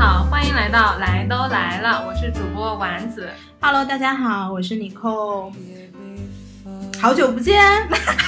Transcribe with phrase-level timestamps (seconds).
[0.00, 3.28] 好，欢迎来到来都来了，我是主播丸子。
[3.60, 5.52] Hello，大家好，我是妮蔻，
[6.98, 7.60] 好久不见。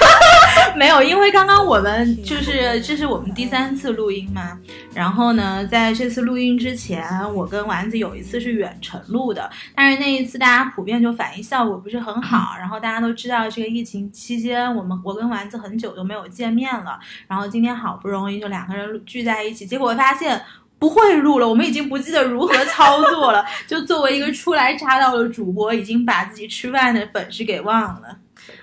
[0.77, 4.58] 没有，因为刚刚我们就是这是我们第三次录音嘛，
[4.92, 20.38] 然后呢，在这次录音之前，我跟丸子有一次是远程录的，但是那一次大家普遍就反应效果不是很好， 然后大家都知道这个疫情期间，我们我跟丸子很久都没有见面了，然后今天好不容易就两个人聚在一起，结果发现。
[20.82, 23.45] 不会录了，我们已经不记得如何操作了。
[23.68, 28.16] 就作为一个初来乍到的主播，已经把自己吃饭的本事给忘了。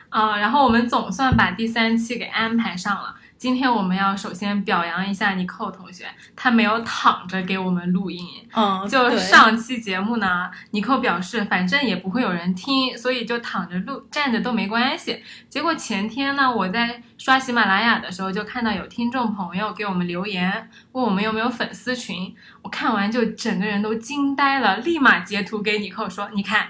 [0.10, 3.16] 啊、然后我们总算把第三期给安排上了。
[3.40, 6.04] 今天我们要首先表扬一下尼寇同学，
[6.36, 8.22] 他没有躺着给我们录音。
[8.54, 15.24] 嗯，就上期节目呢，尼寇表示反正也不会有人听，所以就躺着录、站着都没关系。
[15.48, 22.36] 结果前天呢，我在刷喜马拉雅的时候，就看到有听众朋友给我们留言，问我们有没有粉丝群。
[22.62, 26.68] 我看完就整个人都惊呆了，立马截图给尼寇说：“你看，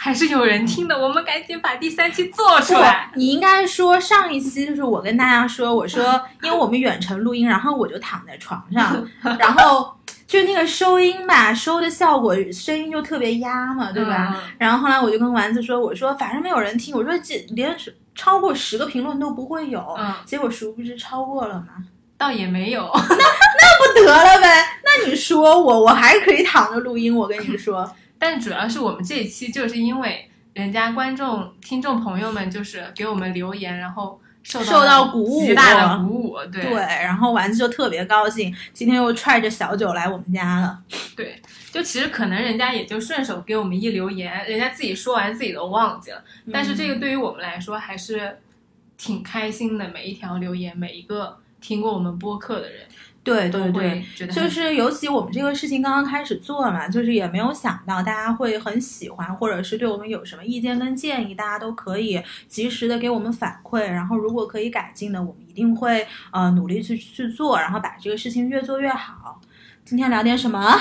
[0.00, 3.10] 还是有人听的，我们赶紧把第三期做出来。
[3.16, 9.04] 你应该说上一期就是我跟大家说，我说 因为我们远程录音，然后我就躺在床上，
[9.40, 9.92] 然后
[10.26, 14.36] 就那个收音吧，收的效果声音就特别压嘛，对吧？
[14.38, 17.76] 嗯然后后来我就跟丸子说，我说反正没有人听，我说这连
[18.14, 21.84] 超过十个评论都不会有，嗯结果殊不知超过了嘛。
[22.16, 22.82] 倒也没有。
[22.94, 24.64] 那那不得了呗？
[24.84, 27.14] 那你说我，我还可以躺着录音。
[27.14, 27.88] 我跟你说，
[28.18, 36.38] 但主要是我们这一期就是因为人家观众、听众朋友们就是给我们留言，然后受到受到鼓舞极大的鼓舞。
[36.50, 40.82] 对对，然后丸子就特别高兴，今天又踹着小九来我们家了。
[41.14, 46.24] 对，就其实可能人家也就顺手给我们一留言，人家自己说完自己都忘记了。
[46.52, 48.38] 但是这个对于我们来说还是
[48.96, 52.80] 挺开心的，每一条留言，每一个听过我们播客的人，
[53.28, 53.70] 对对
[54.18, 63.80] 对就是尤其我们这个事情刚刚开始做嘛，就是也没有想到大家会很喜欢，或者是对我们有什么意见跟建议，大家都可以及时的给我们反馈。
[63.80, 69.40] 然后如果可以改进的，我们一定会呃努力去去做，然后把这个事情越做越好。
[69.84, 70.78] 今天聊点什么？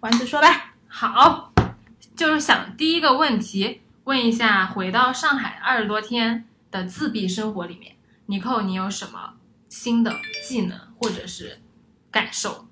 [0.00, 0.74] 丸子说吧。
[0.88, 1.52] 好，
[2.14, 7.94] 就是想第一个问题问一下，回到上海二十多天的自闭生活里面，
[8.26, 9.34] 尼寇，你有什么
[9.68, 10.14] 新的
[10.46, 11.61] 技能或者是
[12.12, 12.68] 感受？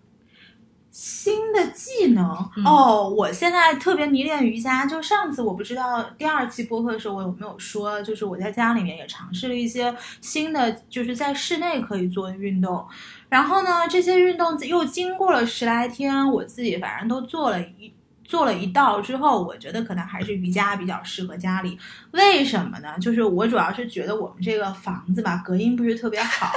[0.93, 4.85] 新的技能、嗯哦，我现在特别迷恋瑜伽。
[4.87, 12.87] 就上次我不知道第二期播客的时候我有没有说，就是我在家里面也尝试了一些新的，就是在室内可以做的运动。
[13.29, 17.93] 然后呢，这些运动又经过了十来天，我自己反正都做了一。
[18.23, 21.77] 做了一道之后，我觉得可能还是瑜伽比较适合家里。
[22.13, 22.97] 为什么呢？
[23.01, 26.53] 就是我主要是觉得我们这个房子吧，隔音不是特别好。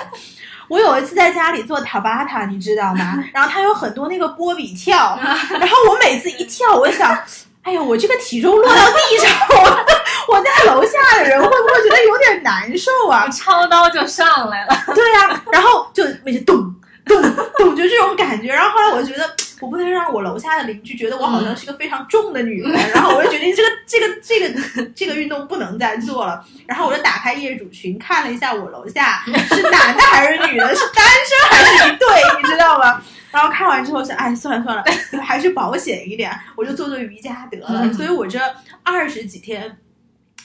[0.67, 3.23] 我有一次在家里做塔巴塔，你知道吗？
[3.33, 7.17] 然后它有很多那个波比跳，然后我每次一跳，我就想，
[7.63, 9.85] 哎呀，我这个体重落到地上，我
[10.35, 13.27] 我在楼下的人会不会觉得有点难受啊？
[13.29, 16.57] 抄刀就上来了，对呀、然后就每次咚
[17.05, 17.21] 咚
[17.57, 18.47] 咚，就这种感觉。
[18.47, 19.29] 然后后来我觉得。
[19.63, 26.45] 我不能让我楼下的邻居觉得我好像是个非常重的女人，然后我就决定这个这个这个这个运动不能再做了。
[26.67, 32.07] 然后我就打开业主群看了一下我楼下 是男的还是女的，是单身还是一对，
[32.41, 33.01] 你知道吗？
[33.31, 34.83] 然后看完之后想，哎，算了算了，
[35.23, 37.67] 还是保险一点，我就做做瑜伽得了。
[37.69, 38.37] 嗯所以我这
[38.83, 39.77] 二十几天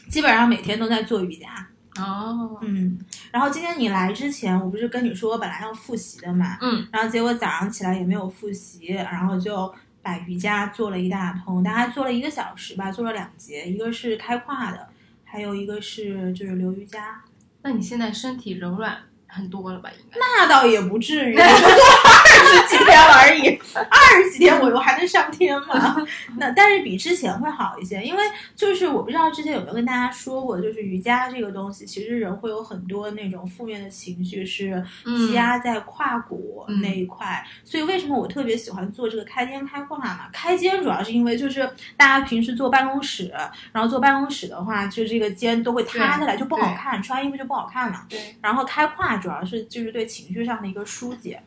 [0.08, 1.48] 基本上每天都在做瑜伽。
[1.98, 2.98] 哦，嗯，
[3.30, 9.72] 然后今天你来之前，我不是跟你说我本来要复习的嘛，嗯，然后结果早上起来也没有复习，然后就
[10.02, 14.88] 把瑜伽做了一大通，大概做了一个小时吧，做了两节，一个是开胯的，
[15.24, 17.20] 还有一个是就是流瑜伽。
[17.62, 18.96] 那你现在身体柔软
[19.38, 19.88] 很多了吧？
[19.98, 20.18] 应该。
[20.18, 25.96] 那倒也不至于， 我就做二十几天而已， 二十几天我又还能上天吗？
[26.36, 28.22] 那但是比之前会好一些，因为
[28.56, 40.28] 就是我不知道之前有没有跟大家说过，就是瑜伽这个东西，其实人会有很多那种负面的情绪是积压在胯骨嗯那一块，所以为什么我特别喜欢做这个开肩开胯嘛？
[40.32, 43.32] 开肩主要是因为就是大家平时坐办公室，
[43.72, 48.04] 然后坐办公室的话，就这个肩都会塌下来，就不好看，穿衣服就不好看了。
[48.08, 48.36] 对。
[48.42, 51.42] 然后开胯主要是就是对情绪上的一个疏解。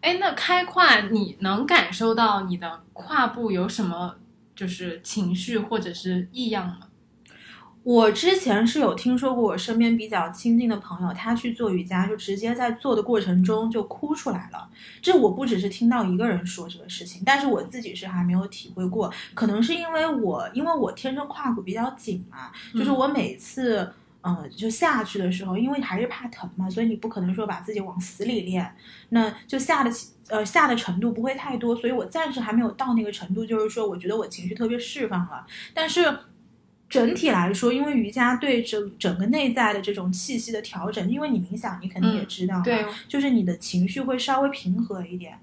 [0.00, 4.16] 哎，那开胯你能感受到你的胯部有什么
[4.56, 6.88] 就是情绪或者是异样吗？
[7.84, 14.68] 我之前是有听说过，我身边比较亲近的朋友，他去做瑜伽，就直接在做的过程中就哭出来了。
[15.00, 19.12] 这我不只是听到一个人说这个事情，但是我自己是还没有体会过。
[19.34, 23.92] 可能是因为我，因为我天生胯骨比较紧嘛，就是我每次。
[24.22, 28.74] 呃，就下去的时候，因为还是怕疼嘛，所以你不可能说把自己往死里练，
[29.10, 29.90] 那就下的
[30.30, 36.18] 呃下的程度不会太多，所以我暂时还没有到那个程度，就是说我觉得我情绪特别释放了，但是。
[36.88, 45.38] 整体来说，因为瑜伽对整整个内在的这种气息的调整，因为你冥想，你肯定也知道，对，就是你的情绪会稍微平和一点，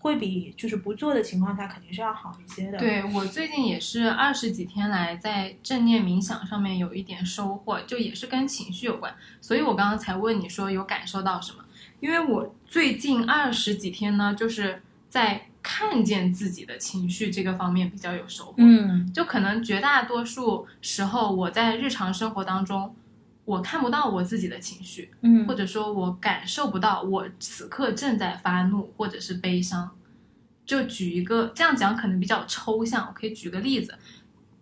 [0.00, 2.78] 会比就是不做的情况下肯定是要好一些的。
[2.78, 11.64] 对我最近也是二十几天来在正念冥想上面有一点收获，就也是跟情绪有关，所以我刚刚才问你说有感受到什么，
[12.00, 15.46] 因为我最近二十几天呢，就是在。
[15.62, 22.96] 看见自己的情绪这个方面比较有收获，嗯，就可能绝大多数时候我在日常生活当中，
[23.50, 29.90] 我看不到我自己的情绪，嗯，或者说我感受不到我此刻正在发怒或者是悲伤。
[30.64, 33.92] 就举一个这样讲可能比较抽象，我可以举个例子，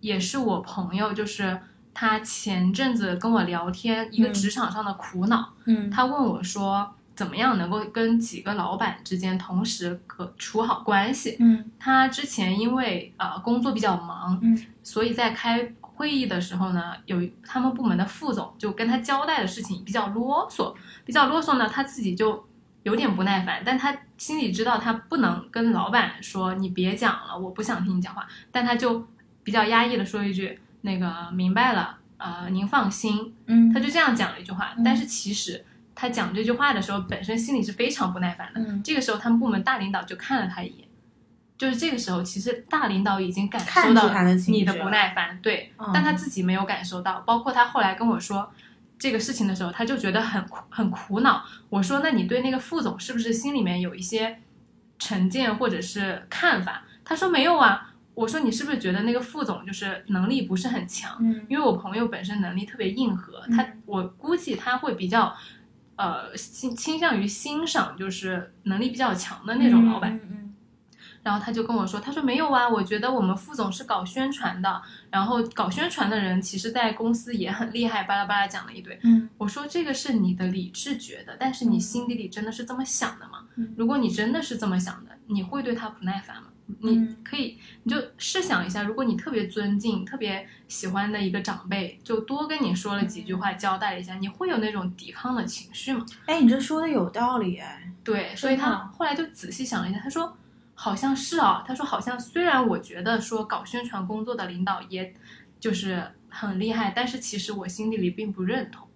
[0.00, 1.60] 也是我朋友，就是
[1.92, 6.94] 他前阵子跟我聊天一个职场上的苦恼，嗯，他问我说。
[7.18, 11.36] 怎么样能够跟几个老板之间同时可处好关系？
[11.40, 20.74] 嗯，他之前因为呃工作比较忙，嗯，所以在开会议的时候呢，有他们部门的副总就跟他交代的事情比较啰嗦，
[21.04, 22.48] 比较啰嗦呢，他自己就
[22.84, 29.06] 有点不耐烦，但他心里知道他不能跟老板说你别讲了，我不想听你讲话，但他就
[29.42, 35.64] 比较压抑的说一句那个明白了，呃，您放心，嗯，他就这样讲了一句话，但是其实。
[36.00, 38.60] 他讲这句话的时候，本身心里是非常不耐烦的。
[38.60, 40.87] 嗯，这个时候他们部门大领导就看了他一眼，
[41.58, 44.08] 就是这个时候，其实大领导已经感受到
[44.46, 47.20] 你的不耐烦，对，但他自己没有感受到。
[47.26, 48.48] 包括他后来跟我说
[48.96, 51.44] 这个事情的时候，他就觉得很很苦恼。
[51.68, 54.38] 我说，那你对那个副总是不是心里面有一些
[54.98, 56.84] 成见或者是看法？
[57.04, 57.92] 他说没有啊。
[58.14, 61.16] 我说你是不是觉得那个副总就是能力不是很强？
[61.20, 65.36] 嗯，因为我朋友本身能力特别硬核，他我估计他会比较。
[66.00, 70.47] 呃，倾倾向于欣赏就是能力比较强的那种老板，嗯，
[71.28, 74.80] 然后他就跟我说，他说没有啊，我觉得我们副总是搞宣传的，
[75.10, 78.98] 然后搞宣传的人其实在公司也很厉害，巴拉巴拉讲了一堆。
[79.02, 83.44] 嗯，我说这个是你的理智觉得，但是你心底里真的是这么想的吗？
[83.76, 86.44] 如果你真的是这么想的，你会对他不耐烦吗？
[86.80, 96.06] 你可以，你就试想一下，如果你特别尊敬、特别喜欢的一个长辈，就多跟你说了几句话，交代了一下，你会有那种抵抗的情绪吗？
[96.24, 97.92] 哎，你这说的有道理哎。
[98.02, 100.34] 对，所以他后来就仔细想了一下，他说
[100.80, 105.12] 好像是啊，他说好像虽然我觉得说搞宣传工作的领导也
[105.58, 108.88] 就是很厉害，但是其实我心底里并不认同。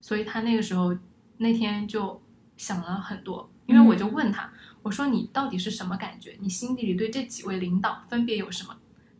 [0.00, 0.96] 所以他那个时候
[1.36, 2.22] 那天就
[2.56, 4.50] 想了很多，因为我就问他。
[4.82, 6.34] 我说你到底是什么感觉？
[6.40, 8.74] 你心底里对这几位领导分别有什么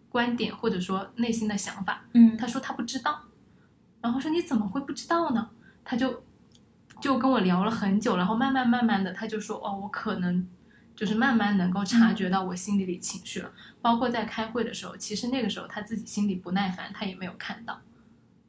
[0.08, 2.06] 观点，或者说内心的想法？
[2.14, 3.20] 嗯，他说他不知道，
[4.00, 5.50] 然后说你怎么会不知道呢？
[5.84, 6.25] 他就
[7.02, 10.49] 就跟我聊了很久，然后慢慢慢慢的，他就说哦，我可能
[10.96, 17.78] 就是慢慢能够察觉到我心底里情绪了，包括在开会的时候，其实那个时候他自己心里不耐烦，他也没有看到。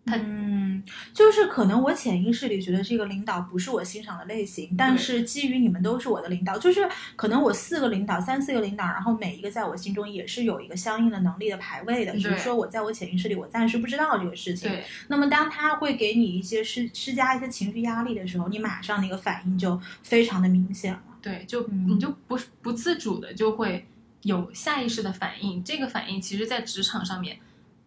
[0.09, 0.81] 嗯，
[1.13, 14.71] 就是可能我潜意识里觉得这个领导不是我欣赏的类型，但是基于你们都是我的领导，就是可能我四个领导、三四个领导，然后每一个在我心中也是有一个相应的能力的排位的，只是说我在我潜意识里我暂时不知道这个事情。
[14.71, 14.85] 对。
[15.09, 21.01] 那么当他会给你一些施施加一些情绪压力的时候，你马上那个反应就非常的明显了。
[21.21, 23.87] 对，就你就不不自主的就会
[24.23, 27.39] 有下意识的反应，这个反应其实在职场上面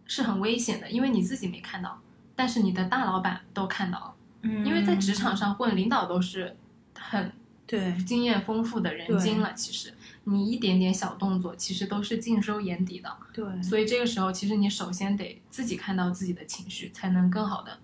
[0.05, 2.01] 是很危险的，因为你自己没看到。
[2.33, 6.55] 但是你的大老板都看到了，嗯，因为在职场上混，领导都是
[6.97, 7.31] 很
[7.67, 9.53] 对经验丰富的人精了。
[9.53, 13.15] 其实你一点点小动作，其实都是尽收眼底的。
[13.31, 17.77] 对，所以这个时候，其实你首先得自己看到自己的情绪，才能更好的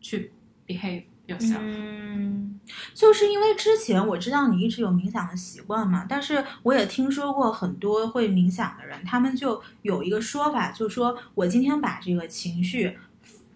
[0.00, 0.32] 去
[0.66, 1.60] behave yourself。
[1.60, 2.60] 嗯，
[2.92, 12.98] 就是因为之前我知道你一直有冥想的习惯嘛，但是我也听说过很多会冥想的人，他们就有一个说法，就是说我今天把这个情绪。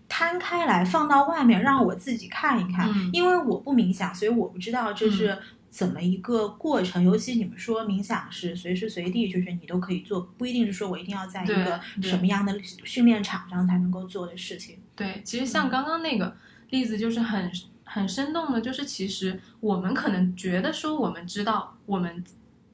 [0.09, 5.37] 摊开来放到外面，让我自己看一看，因为我不冥想，所以我不知道这是
[5.68, 7.02] 怎么一个过程。
[7.02, 14.78] 尤其你们说冥想是随时随地，就是你都可以做，不一定是说我一定要在一个什么样的训练场上才能够做的事情。
[14.95, 16.37] 对，其实像刚刚那个
[16.70, 17.50] 例子就是很
[17.85, 22.25] 很生动的，就是其实我们可能觉得说我们知道我们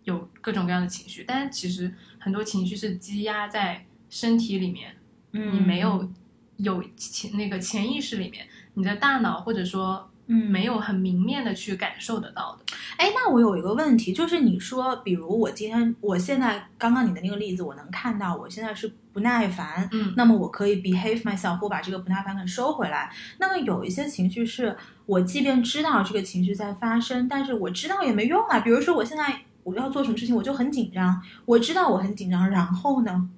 [0.05, 4.97] 有各种各样的情绪，但是其实很多情绪是积压在身体里面，
[5.31, 6.11] 你没有。
[6.59, 12.77] 有潜那个潜意识里面，你的大脑或者说嗯没有很明面的去感受得到的。
[12.97, 23.11] 哎，那我有一个问题，就是你说，比如我今天，我现在刚刚你的那个例子，我能看到我现在是不耐烦，嗯那么我可以 behave myself，我把这个不耐烦给收回来。
[23.39, 24.77] 那么有一些情绪是
[25.07, 28.61] 我即便知道这个情绪在发生，但是我知道也没用啊。
[28.61, 33.29] 比如说我现在我要做什么事情，我就很紧张，我知道我很紧张，然后呢？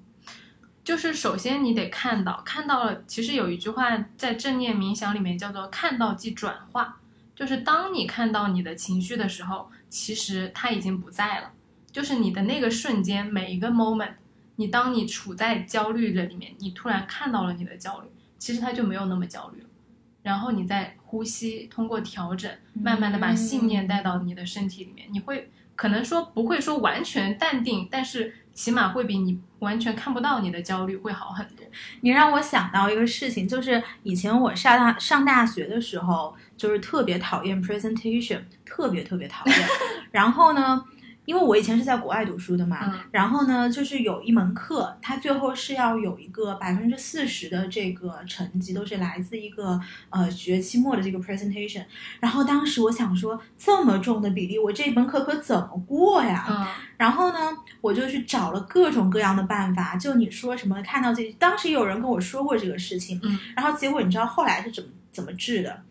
[0.85, 3.03] 就是首先你得看到，看到了。
[3.07, 7.01] 其实有一句话在正念冥想里面叫做“看到即转化”，
[7.35, 11.51] 就是当你看到你的情绪的时候，其实它已经不在了。
[11.91, 14.13] 就是你的那个瞬间，每一个 moment，
[14.57, 19.67] 你当你处在焦虑的里面，你突然看到了你的焦虑，其实它就没有那么焦虑了。
[20.21, 31.63] 然后你再呼吸，通过调整，慢慢的把信念带到你的身体里面，你会可能说不会说完全淡定，但是起码会比你完全看不到你的焦虑会好很多。
[32.01, 39.55] 你让我想到一个事情，就是以前我上大上大学的时候，就是特别讨厌 presentation，特别特别讨厌。
[40.09, 40.83] 然后呢，
[41.25, 49.79] 因为我以前是在国外读书的嘛，嗯然后呢，就是有一门课，它最后是要有一个百分之四十的这个成绩，都是来自一个
[50.09, 51.83] 呃学期末的这个 presentation。
[52.19, 56.45] 然后当时我想说，这么重的比例，我这门课可怎么过呀？
[56.49, 56.67] 嗯
[56.97, 57.37] 然后呢，
[57.81, 59.97] 我就去找了各种各样的办法。
[59.97, 65.81] 就你说什么看到这，当时有人跟我说过这个事情，嗯然后结果你知道后来是怎么怎么治的？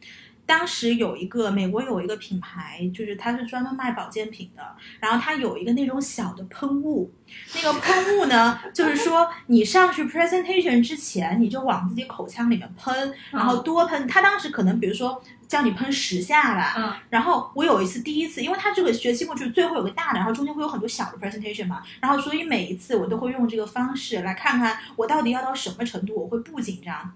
[0.47, 4.63] 当时有一个美国有一个品牌，就是它是专门卖保健品的，
[5.01, 7.11] 然后它有一个那种小的喷雾，
[7.55, 14.07] 那个喷雾呢，就是说你上去 presentation 之前，你就往自己口腔里面喷，然后多喷。
[14.07, 27.15] 它当时可能比如说叫你喷十下吧，嗯然后我有一次第一次，因为它这个学期末就是最后有个大的，然后中间会有很多小的 presentation 嘛，然后所以每一次我都会用这个方式来看看我到底要到什么程度我会不紧张。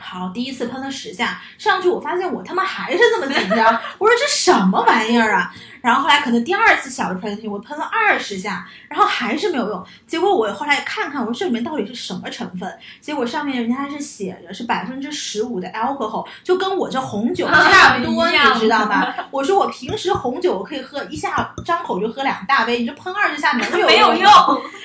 [0.00, 5.54] 好，第一次喷了十下，上去我发现我他妈还是这么紧张，我说这什么玩意儿啊？
[5.80, 9.84] 然后后来可能第二次小的 presentation 我喷了二十下，然后还是没有用。
[10.06, 12.70] 结果我后来看看，我说这里面到底是什么成分？
[13.00, 19.14] 结果上面人家是写着是百分之十五的 alcohol，就跟我这红酒差不多，啊你知道吗？
[19.30, 24.30] 我说我平时红酒我可以喝一下张口就喝两大杯，你这喷二十下能有没有 用。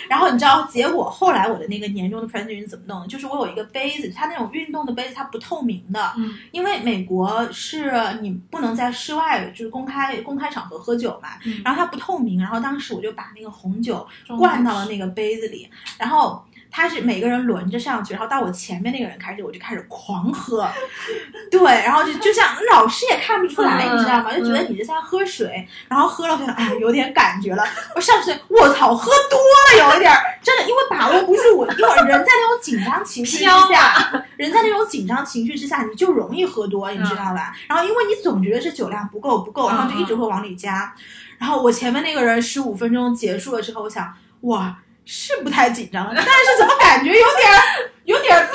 [0.08, 3.08] 然后你知道结果后来我的那个年终的 presentation 怎么弄的？
[3.08, 16.46] 就是我有一个杯子，它那种运动的杯子，它不透明的，嗯因为美国是你不能在室外就是公开公开场合喝酒嘛，嗯然后它不透明，然后当时我就把那个红酒灌到了那个杯子里，然后。
[16.75, 20.67] 他是每个人轮着上去，然后到我前面那个人开始，我就开始狂喝，
[21.50, 24.34] 对，然后就就像老师也看不出来，嗯你知道吗？
[24.36, 27.63] 就觉得你是在喝水，然后喝了，觉得哎有点感觉了。
[27.96, 37.55] 我上去，我操，喝多了有一点儿，真的，因为把握不住我，因为人在那种紧张情绪之下，人在那种紧张情绪之下，你就容易喝多，你知道吧？
[37.70, 40.94] 然后因为你总觉得是酒量不够不够，然后就一直会往里加。
[41.38, 47.62] 然后我前面那个人十五分钟结束了之后，我想，哇，是不太紧张，但是怎么感觉有点儿
[48.04, 48.54] 有点儿飘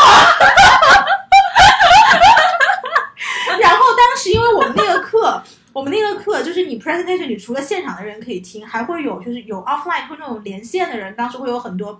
[0.00, 0.04] 了？
[3.60, 5.42] 然后当时因为我们那个课。
[5.74, 11.98] 我们那个课就是你 presentation，你除了现场的人可以听，还会有就是有 offline 或那种连线的人，当时会有很多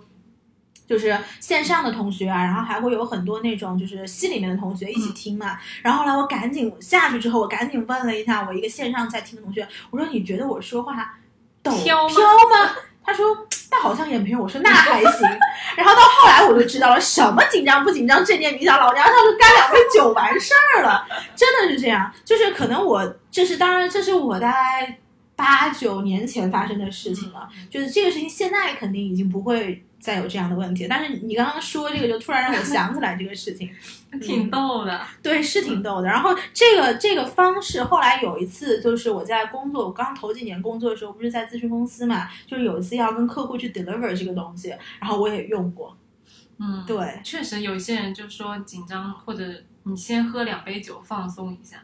[0.87, 5.57] 就是线上的同学啊，然后还会有很多那种就是系里面的同学一起听嘛。
[5.81, 11.17] 然后后来我赶紧下去之后，我赶紧问了一下我一个线上在听的同学，我说你觉得我说话
[11.63, 12.75] 抖飘吗飘吗？
[13.03, 13.35] 他说
[13.73, 14.39] 那好像也没有。
[14.39, 15.27] 我说那还行。
[15.75, 21.03] 然后到后来我就知道了，什么紧张不紧张，正念冥想，老娘他就干两杯酒完事儿了，
[21.35, 22.13] 真的是这样。
[22.23, 24.99] 就是可能我这是当然这是我大概
[25.35, 30.85] 八九年前发生的事情了，就是这个事情现在肯定已经不会再有这样的问题。
[30.89, 33.69] 但是你刚刚说这个，就突然让我想起来这个事情。
[34.21, 35.01] 挺逗的。
[35.23, 36.07] 对，是挺逗的。
[36.07, 45.97] 然后这个这个方式，后来有一次就是我在工作，我刚头几年工作的时候，不是在咨询公司嘛，就是有一次要跟客户去 deliver 这个东西，然后我也用过。
[46.59, 49.43] 嗯，对，确实有些人就说紧张，或者
[49.83, 51.77] 你先喝两杯酒放松一下，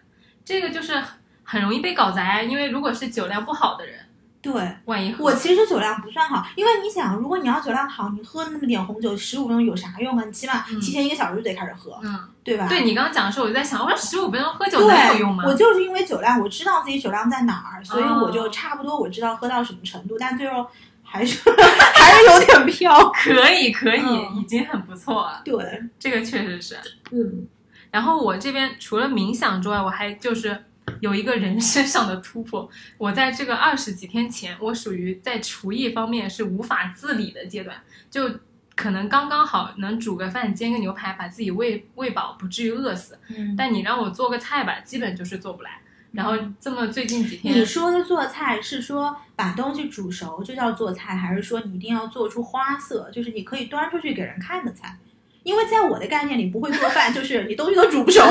[0.45, 1.01] 这个就是
[1.43, 2.43] 很容易被搞砸。
[2.43, 3.97] 因为如果是酒量不好的人，
[4.41, 4.53] 对
[4.85, 10.23] 万一我其实酒量不算好，因为你想，如果你要酒量好，你喝那么点红酒，十五分钟有啥用啊？
[10.25, 12.65] 你起码嗯提前一个小时就得开始喝，嗯，对吧？
[12.69, 15.43] 对你刚刚讲的时候，我就在想，我说十五分钟喝酒能有用吗？
[15.45, 20.65] 我就是因为酒量，我知道自己酒量在哪儿，所以哦我就差不多我知道喝到什么程度，但最后
[21.03, 22.97] 还是 还是有点飘。
[23.11, 25.41] 可以可以，嗯已经很不错了。
[25.43, 26.77] 对，这个确实是。
[27.11, 27.45] 嗯
[27.91, 30.65] 然后我这边除了冥想之外，我还就是
[30.99, 32.69] 有一个人生上的突破。
[32.97, 37.77] 我在这个二十几天前，我属于在厨艺方面是无法自理的阶段，
[38.09, 38.29] 就
[38.75, 43.17] 可能刚刚好能煮个饭、煎个牛排，把自己喂喂饱，不至于饿死。
[43.35, 45.81] 嗯，但你让我做个菜吧，基本就是做不来。
[46.11, 54.97] 然后这么最近几天，你说的做菜是说把东西煮熟就叫做菜，还是说你一定要做出花色，就是你可以端出去给人看的菜？
[55.43, 58.21] 因为在我的概念里，不会做饭就是你东西都煮不熟。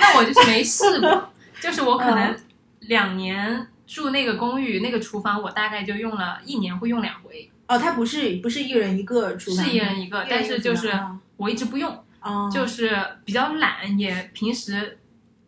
[0.00, 1.30] 那我就是没试过，
[1.64, 2.36] 就是我可能
[2.80, 12.94] 两年住那个公寓，那个厨房我大概就用了一年会用两回，哦，它不是不是一人一个厨房，是一人一个，但是就是哦我一直不用，哦，就是
[13.24, 14.98] 比较懒，也平时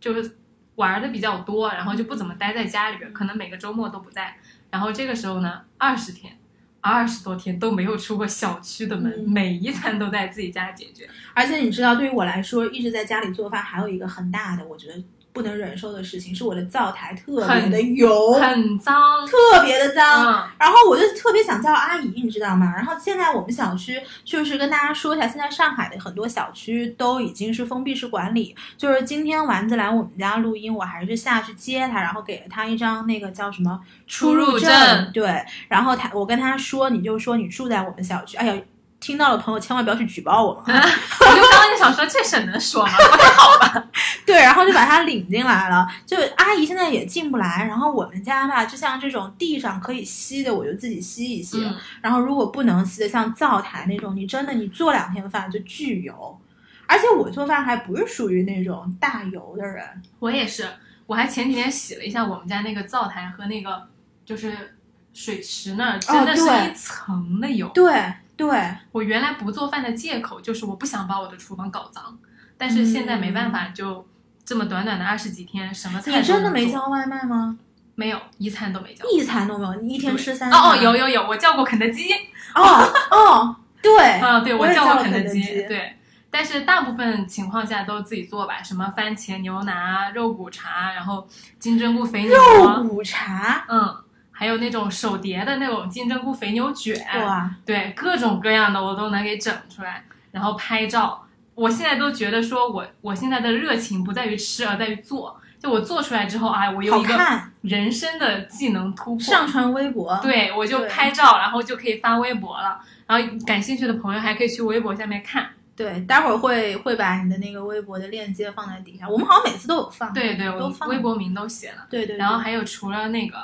[0.01, 0.37] 就是
[0.77, 4.37] 玩的比较多，然后就不怎么待在家里边，可能每个周末都不在。
[4.71, 6.39] 然后这个时候呢，二十天，
[6.81, 9.31] 二十多天都没有出过小区的门，嗯。
[9.31, 11.07] 每一餐都在自己家解决。
[11.35, 15.03] 而且你知道，对于我来说，一直在家里做饭，还有一个很大的我觉得
[15.37, 20.25] 不能忍受的事情，是我的灶台特别的油，很脏，特别的脏。
[20.25, 22.73] 嗯，然后我就特别想叫阿姨，你知道吗？
[22.75, 28.57] 然后现在我们小区就是跟大家说一下，现在上海的很多小区都已经是封闭式管理。
[28.79, 38.39] 就是今天丸子来我们家录音，我还是下去接他，然后给了他一张那个叫什么出入入证对，然后他我跟他说，你就说你住在我们小区。
[38.39, 38.55] 哎呀，
[38.99, 40.83] 听到的朋友千万不要去举报我们啊。
[41.21, 42.93] 我就刚刚就想说，这事儿能说吗？
[43.11, 43.89] 不太好吧？
[44.25, 45.87] 对，然后就把他领进来了。
[46.05, 51.63] 就阿姨现在也进不来，然后我们家吧，就像这种地上可以吸的，我就自己吸一吸。
[51.65, 56.41] 嗯然后如果不能吸的，像灶台那种，你真的你做两天饭就巨油。
[56.89, 59.85] 而且我做饭还不是属于那种大油的人，
[60.21, 60.69] 我也是，
[61.07, 63.89] 我还前几天洗了一下我们家那个灶台和那个
[64.25, 64.77] 就是
[65.13, 67.69] 水池那儿，真的是一层的油。
[67.75, 67.93] 对
[68.37, 72.19] 对，我原来不做饭的借口就是我不想把我的厨房搞脏，
[72.59, 74.07] 但是现在没办法，就
[74.45, 77.59] 这么短短的二十几天，什么菜你都真的没叫外卖吗？
[77.95, 79.09] 没有一餐都没叫。
[79.09, 82.13] 一餐都没有，你一天吃三哦哦，有有有，我叫过肯德基。
[82.55, 82.63] 哦
[83.11, 85.97] 哦，对，啊，对我叫叫过肯德基对。
[86.31, 91.27] 但是大部分情况下都自己做吧，什么番茄牛腩、肉骨茶，然后
[91.59, 93.97] 金针菇肥牛，肉骨茶，嗯，
[94.39, 101.27] 还有那种手叠的那种金针菇肥牛卷，哇，对，各种各样的我都能给整出来，然后拍照。
[101.55, 105.41] 我现在都觉得说我我现在的热情不在于吃，而在于做。
[105.59, 107.19] 就我做出来之后，哎，我有一个，
[107.63, 112.79] 人生的技能突破，上传微博，对我就拍照，然后就可以发微博了。
[113.07, 115.49] 然后感兴趣的朋友还可以去微博下面看。
[115.75, 120.13] 对，待会儿会会把你的那个微博的链接放在底下，我们好像每次都有放。
[120.13, 121.87] 对对，我微博名都写了。
[121.89, 123.37] 对对，然后还有除了那个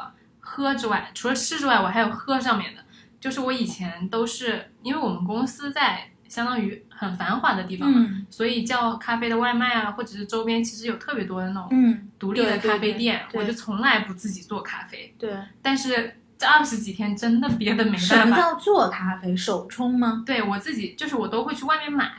[0.42, 2.82] 喝之外，除了吃之外，我还有喝上面的。
[3.18, 15.14] 就是我以前都是因为我们公司在相当于很繁华的地方嘛，嗯所以叫咖啡的外卖啊，或者是周边其实有特别多的那种嗯，独立的咖啡店，对对我就从来不自己做咖啡。
[15.16, 15.32] 对。
[15.62, 19.36] 但是这二十几天真的憋得没什办法，么叫做咖啡？
[19.36, 20.24] 手冲吗？
[20.26, 22.10] 对我自己就是我都会去外面买，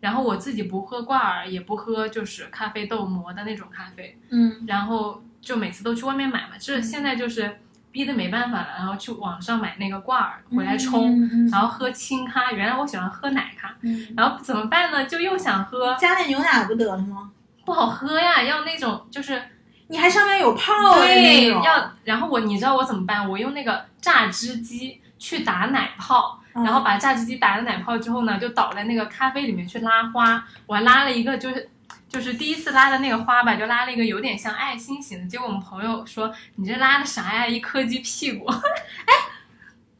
[0.00, 6.56] 然后我自己不喝挂耳，也不喝就是咖啡豆磨的那种咖啡，嗯，然后就每次都去外面买嘛。
[6.58, 7.58] 这现在就是
[7.90, 11.18] 逼得没办法了，然后去网上买那个挂耳回来冲，
[11.50, 12.52] 然后喝清咖。
[12.52, 15.04] 原来我喜欢喝奶咖，嗯，然后怎么办呢？
[15.06, 17.30] 就又想喝，加点牛奶不得了吗？
[17.64, 19.42] 不好喝呀，要那种就是
[19.88, 23.28] 你还上面有泡对，种，要然后我你知道我怎么办？
[23.28, 26.40] 我用那个榨汁机去打奶泡。
[26.40, 30.42] 嗯然后把榨汁机打了奶泡之后呢，就倒在那个咖啡里面去拉花。
[30.64, 31.68] 我还拉了一个，就是
[32.08, 35.26] 就是第一次拉的那个花吧，就拉了一个有点像爱心型的。
[35.28, 37.46] 结果我们朋友说：“你这拉的啥呀？
[37.46, 38.46] 一柯基屁股。
[39.06, 39.14] 哎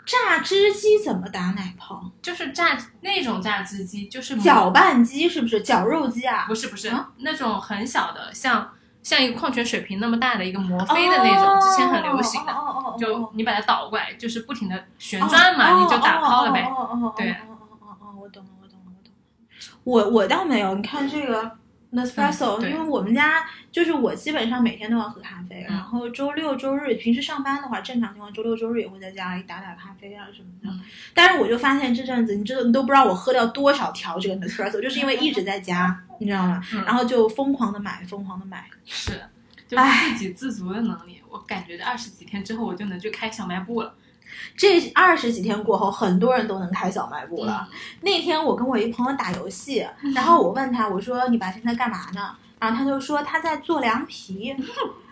[0.07, 5.61] 榨汁机怎么打奶泡？”就是榨那种榨汁机，就是搅拌机是不是？
[5.63, 6.45] 绞肉机啊？
[6.47, 8.71] 不是不是、啊那种很小的，像
[9.03, 12.53] 像一个矿泉水瓶那么大的一个摩飞的那种，之前很流行的。
[12.53, 16.63] 哦哦就你把它倒过来，就是不停的旋转嘛，你就打泡了呗。
[16.63, 19.19] 哦哦哦哦，对哦哦哦哦，我懂了，我懂了，我懂了。
[19.83, 21.51] 我我倒没有，你看这个
[21.93, 30.69] Nespresso，、因为我们家就是我基本上每天都要喝咖啡，嗯然后周六周日平时上班的话，正常情况周六周日也会在家里打打咖啡啊什么的。
[30.69, 30.81] 嗯
[31.15, 36.63] 但是我就发现这阵子，你知道你都不知道我喝掉多少条这个 Nespresso，就是因为一直在家，你知道吗？
[36.75, 38.67] 嗯然后就疯狂的买，疯狂的买。
[38.85, 39.23] 是，
[39.69, 43.95] 就唉自给自足的能力，我感觉这二十几天之后，我就能去开小卖部了。
[44.57, 47.67] 这二十几天过后，很多人都能开小卖部了。
[47.71, 52.31] 嗯那天我跟我一朋友打游戏，然后我问他，我说你白天在干嘛呢？
[52.59, 54.55] 然后他就说他在做凉皮。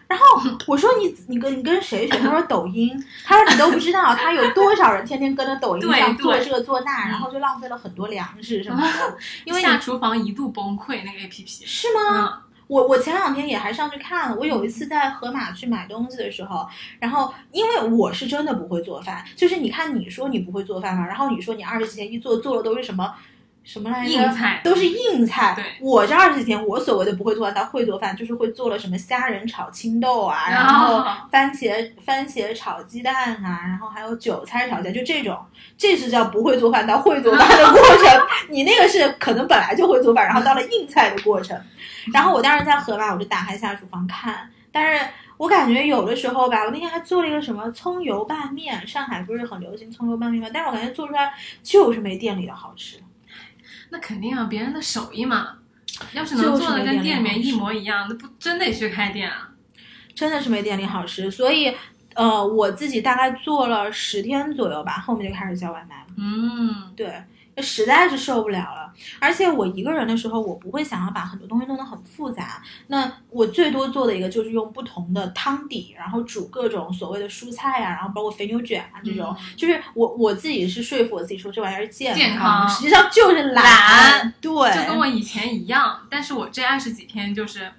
[0.06, 0.24] 然后
[0.66, 2.18] 我说你你跟你跟谁学？
[2.18, 2.92] 他说抖音。
[3.24, 9.18] 他说你都不知道他有多少人天天跟着抖音上做对这做那，嗯然后就浪费了很多粮食什么的。
[9.44, 11.64] 因为你下厨房一度崩溃，那个 A P P。
[11.64, 12.43] 是吗？
[12.74, 16.66] 我我前两天也还上去看了，我有一次在盒马去买东西的时候，
[16.98, 23.14] 然后因为我是真的不会做饭，就是你看你说你不会做饭嘛，然后你说你二十几天一做做的都是什么
[23.64, 24.11] 什么来着？
[24.11, 25.55] 硬菜都是硬菜。
[25.57, 35.38] 对我这二十几天我所谓的不会做饭，到会做饭，就是会做了什么虾仁炒青豆啊，然后哦 番茄番茄炒鸡蛋啊，然后还有韭菜炒鸡蛋，就这种，
[35.79, 38.27] 这是叫不会做饭到会做饭的过程。
[38.50, 41.59] 你那个是可能本来就会做饭，然后到了硬菜的过程。
[42.12, 45.07] 然后我当时在河马，我就打开下厨房看，但是
[45.38, 50.50] 我感觉有的时候吧，我那天还做了一个什么葱油拌面，上海不是很流行葱油拌面吗？
[50.53, 52.98] 但是我感觉做出来就是没店里的好吃。
[53.94, 55.50] 那肯定啊，别人的手艺嘛。
[56.12, 59.50] 要是能做的跟店里面一模一样，那不真得去开店啊？
[60.12, 61.72] 真的是没店里好吃，所以
[62.14, 66.07] 呃，我自己大概做了十天左右吧，后面就开始叫外卖了。
[66.16, 67.22] 嗯，对，
[67.62, 68.84] 实在是受不了了。
[69.18, 72.62] 而且我一个人的时候，我不会想要把很多东西弄得很复杂。
[72.87, 79.35] 那我最多做的一个就是用不同的汤底，然后煮各种所谓的蔬菜啊，然后包括肥牛卷啊这种。
[79.38, 83.64] 嗯就是我我自己是说服我自己说这玩意儿健健康实际上就是懒。
[83.64, 87.70] 懒对，就跟我以前一样，但是我这二十几天就是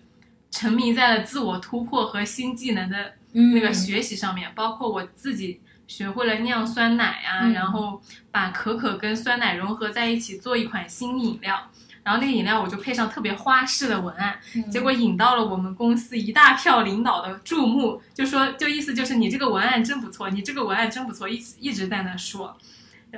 [0.51, 11.69] 沉迷在了自我突破和新技能的那个嗯学习上面，包括我自己学会了酿酸奶啊，嗯然后把可可跟酸奶融合在一起做一款新饮料。
[12.03, 22.55] 然后那个饮料我就配上特别花式的文案，嗯结果引到了我们公司一大票领导的注目，就说就意思就是你这个文案真不错，你这个文案真不错，一直一直在那说。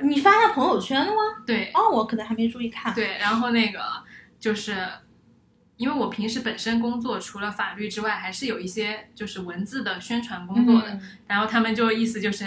[0.00, 1.42] 你发在朋友圈了吗？
[1.44, 2.94] 对哦，我可能还没注意看。
[2.94, 3.80] 对，然后那个
[4.40, 4.86] 就是
[5.78, 12.46] 因为我平时本身工作除了法律之外，还是有一些就是文字的宣传工作的，嗯然后他们就意思就是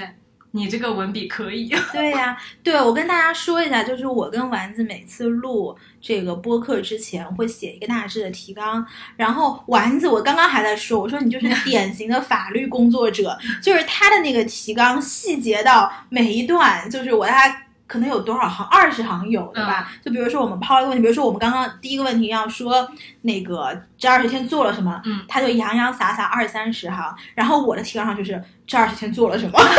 [0.52, 17.68] 你这个文笔可以， 对呀、对我跟大家说一下，就是我跟丸子每次录这个播客之前会写一个大致的提纲，然后丸子我刚刚还在说，我说你就是 典型的法律工作者，就是他的那个提纲细节到每一段，就是我大概。
[17.92, 18.66] 可能有多少行？
[18.68, 19.92] 二十行有对吧。
[20.02, 22.90] 就比如说我们抛一个问题，比如说我们刚刚第一个问题要说
[23.24, 29.60] 那个这二十天做了什么，嗯他就洋洋洒洒二三十行，然后我的提纲上就是这二十天做了什么。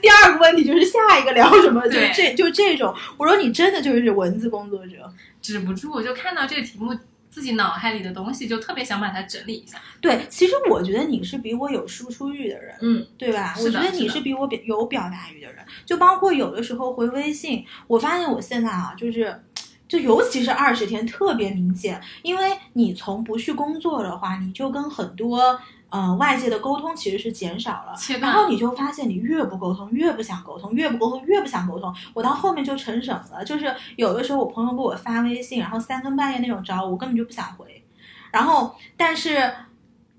[0.00, 2.94] 第二个问题就是下一个聊什么，就这就这种。
[3.16, 5.12] 我说你真的就是文字工作者。
[5.42, 6.96] 止不住，就看到这个题目，
[7.34, 9.76] 自己脑海里的东西就特别想把它整理一下。
[10.00, 13.56] 对，其实我觉得你是比我有输出欲的人，嗯，对吧？
[13.58, 15.64] 我觉得你是比我表有表达欲的人。
[15.84, 19.42] 就包括有的时候回微信，我发现我现在啊，就是。
[19.86, 25.60] 就尤其是二十天特别明显，因为你从不去工作的话，你就跟很多
[25.94, 31.94] 呃外界的沟通其实是减少了，然后你就发现你越不沟通，越不想沟通，越不沟通，越不想沟通。
[32.12, 33.44] 我到后面就成什么了？
[33.44, 37.84] 就是有的时候我朋友给我发微信，然后三更半夜那种找我，我根本就不想回。
[38.32, 39.54] 然后，但是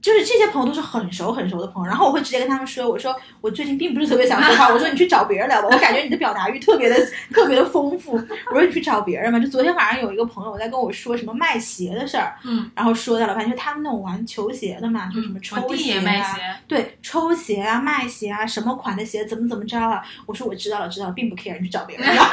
[0.06, 6.96] 就是这些朋友都是很熟很熟的朋友，然后我会直接跟他们说，我说我最近并不是特别想说话，我说你去找别人聊吧，我感觉你的表达欲特别的
[7.34, 8.12] 特别的丰富。
[8.52, 9.40] 我说你去找别人吧。
[9.40, 20.04] 就昨天晚上有一个朋友在跟我说什么卖鞋的事儿，嗯，然后说到了，反正就他们那种玩球鞋的嘛，就什么抽鞋卖鞋，对，抽鞋啊，卖鞋啊，什么款的鞋，怎么怎么着啊？
[20.28, 22.24] 我说我知道了，知道了，并不 care，你去找别人聊。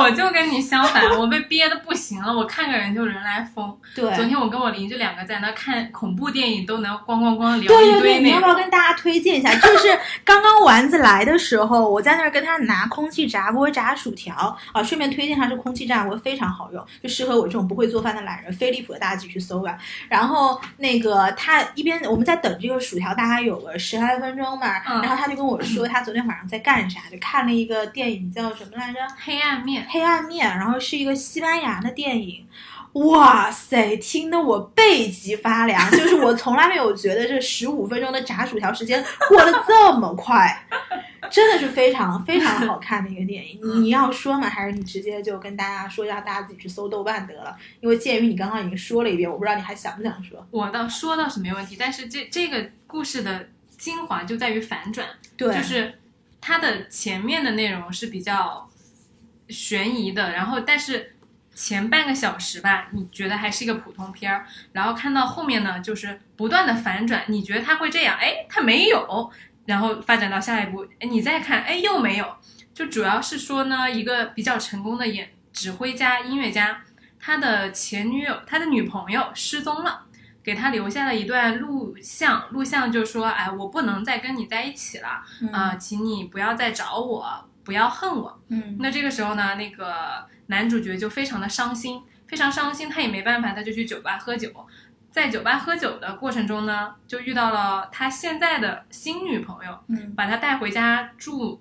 [0.00, 3.76] 我就跟你相反，我被憋的不行了，我看个人就人来疯。
[3.94, 8.40] 对，昨天我跟我邻居两个在那看恐怖电影，都能咣咣咣聊对对对，你一堆内容。
[8.40, 9.54] 要不要跟大家推荐一下？
[9.54, 18.52] 就是刚刚丸子来的时候，我在那儿跟他拿空气炸锅炸薯条啊，顺便推荐他这空气炸锅非常好用，就适合我这种不会做饭的懒人。
[18.52, 19.76] 飞利浦的大家自己去搜吧。
[20.08, 28.98] 然后那个他一边我们在等这个薯条，大概有个十来分钟吧，嗯然后他就跟我说他昨天晚上在干啥，就看了一个电影叫什么来着？
[29.24, 32.46] 黑暗面，黑暗面，然后是一个西班牙的电影。
[32.94, 40.66] 哇塞，听得我背脊发凉，就是我从来没有觉得这十五分钟的炸薯条时间过得这么快，
[41.30, 43.58] 真的是非常非常好看的一个电影。
[43.62, 44.46] 你你要说吗？
[44.46, 47.56] 还是你直接就跟大家说，让大家自己去搜豆瓣得了？
[47.80, 50.46] 因为鉴于你刚刚已经说了一遍，我不知道你还想不想说。
[50.50, 55.06] 我倒说倒是没问题，但是这这个故事的精华就在于反转，
[55.38, 55.98] 对，就是
[56.42, 58.68] 它的前面的内容是比较
[59.52, 61.14] 悬疑的，然后但是
[61.54, 69.30] 前半个小时吧，你觉得还是一个普通片儿，然后看到后面呢，就是不断的反转，你觉得他会这样，哎，他没有，
[69.66, 72.36] 然后发展到下一步，哎，你再看，哎，又没有，
[72.72, 76.82] 就主要是说呢，一个比较成功的演指挥家、音乐家，
[77.20, 80.06] 他的前女友、他的女朋友失踪了。
[80.44, 85.08] 给他留下了一段录像，录像就说：“哎，我不能再跟你在一起了，
[85.52, 88.42] 啊、嗯请你不要再找我，不要恨我。
[88.48, 94.50] 嗯那这个时候呢，那个男主角就非常的伤心，非常伤心，他也没办法，他就去酒吧喝酒。
[95.10, 101.60] 在酒吧喝酒的过程中呢，就遇到了他现在的新女朋友，嗯把他带回家住。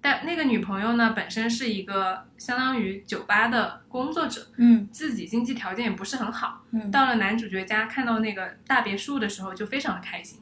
[0.00, 6.64] 但那个女朋友呢，本身是一个相当于酒吧的工作者，嗯自己经济条件也不是很好。
[6.72, 10.40] 嗯到了男主角家，看到那个大别墅的时候，就非常的开心。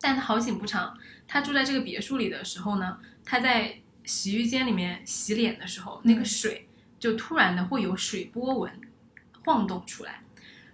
[0.00, 6.66] 但好景不长，他住在这个别墅里的时候呢，他在洗浴间里面洗脸的时候，那个水
[6.98, 8.72] 就突然的会有水波纹
[9.44, 10.22] 晃动出来。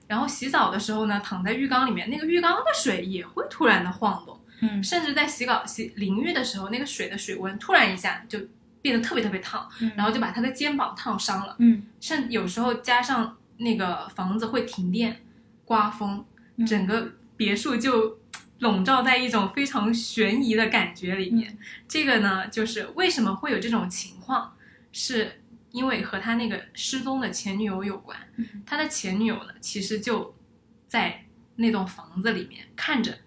[0.07, 4.41] 然后洗澡的时候呢，躺在浴缸里面，那个浴缸的水也会突然的晃动。
[4.61, 8.39] 嗯甚至在洗澡、洗淋浴的时候，那个水的水温突然一下就
[8.81, 11.57] 变得特别特别烫，然后就把他的肩膀烫伤了。
[11.59, 15.23] 嗯甚有时候加上那个房子会停电、
[15.65, 16.25] 刮风，
[16.57, 18.19] 嗯整个别墅就
[18.65, 21.57] 笼罩在一种非常悬疑的感觉里面。
[21.87, 24.57] 这个呢，就是为什么会有这种情况，
[24.91, 28.19] 是因为和他那个失踪的前女友有关。
[28.37, 30.35] 嗯他的前女友呢，其实就
[30.87, 33.19] 在那栋房子里面看着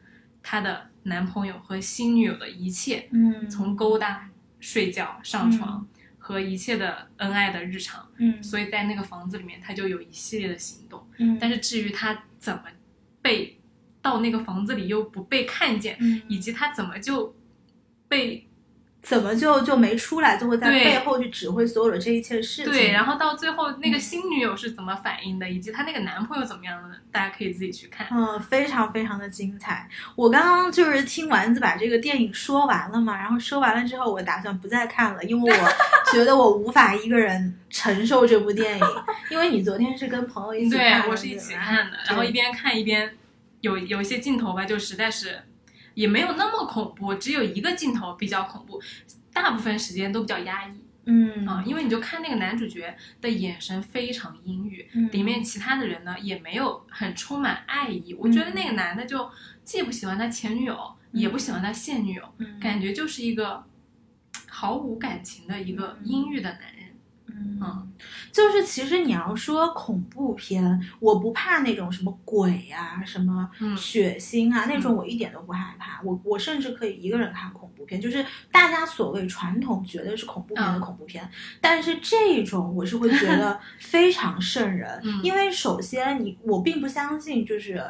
[0.41, 5.87] 他的男朋友和新女友的一切，嗯从勾搭、睡觉、上床。
[6.19, 11.07] 和一切的恩爱的日常，嗯所以在那个房子里面，他就有一系列的行动。
[11.19, 12.63] 嗯但是至于他怎么
[13.21, 13.56] 被
[14.07, 17.35] 到那个房子里又不被看见，嗯以及他怎么就
[18.07, 18.47] 被
[19.01, 22.73] 怎么就就没出来，就会在背后去指挥所有的这一切事情。
[22.73, 28.07] 对，然后到最后嗯那个新女友是怎么反应的，以及她那个男朋友怎么样的，大家可以自己去看。
[28.11, 29.87] 嗯，非常非常的精彩。
[30.15, 35.69] 我刚刚就是听丸子把这个电影说完了嘛，然后说完了之后，我打算不再看了，因为我
[36.11, 38.85] 觉得我无法一个人承受这部电影。
[39.29, 43.15] 因为你昨天是跟朋友一起看的，对，我是一起看的，然后一边看一边
[43.67, 45.43] 有有一些镜头吧，就实在是
[45.93, 48.81] 也没有那么恐怖，只有一个镜头比较恐怖，
[49.31, 50.71] 大部分时间都比较压抑
[51.09, 59.29] 嗯啊、因为你就看那个男主角的眼神非常阴郁，嗯里面其他的人呢也没有很充满爱意，我觉得那个男的就
[59.63, 60.77] 既不喜欢他前女友，
[61.13, 63.63] 也不喜欢他现女友，嗯感觉就是一个
[64.49, 66.76] 毫无感情的一个阴郁的男人。
[67.37, 67.91] 嗯嗯，
[68.31, 76.01] 就是其实你要说恐怖片，我不怕那种什么鬼啊、什么嗯血腥啊、那种，我一点都不害怕。
[76.03, 81.29] 我我甚至可以一个人看恐怖片，就是大家所谓传统觉得是恐怖片的嗯恐怖片，
[81.61, 87.83] 但是这种我是会觉得 非常瘆人，嗯因为首先你我并不相信就是。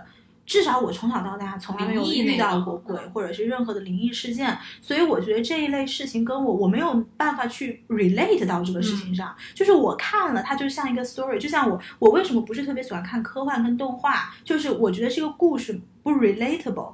[0.47, 9.35] 至少我从小到大从来没有遇到过鬼，嗯或者是任何的灵异事件，所以我觉得这一类事情跟我我没有办法去 relate 到这个事情上。
[9.53, 16.93] 就是我看了它就像一个 story，就像我我为什么不是特别喜欢看科幻跟动画，就是我觉得这个故事不 relatable。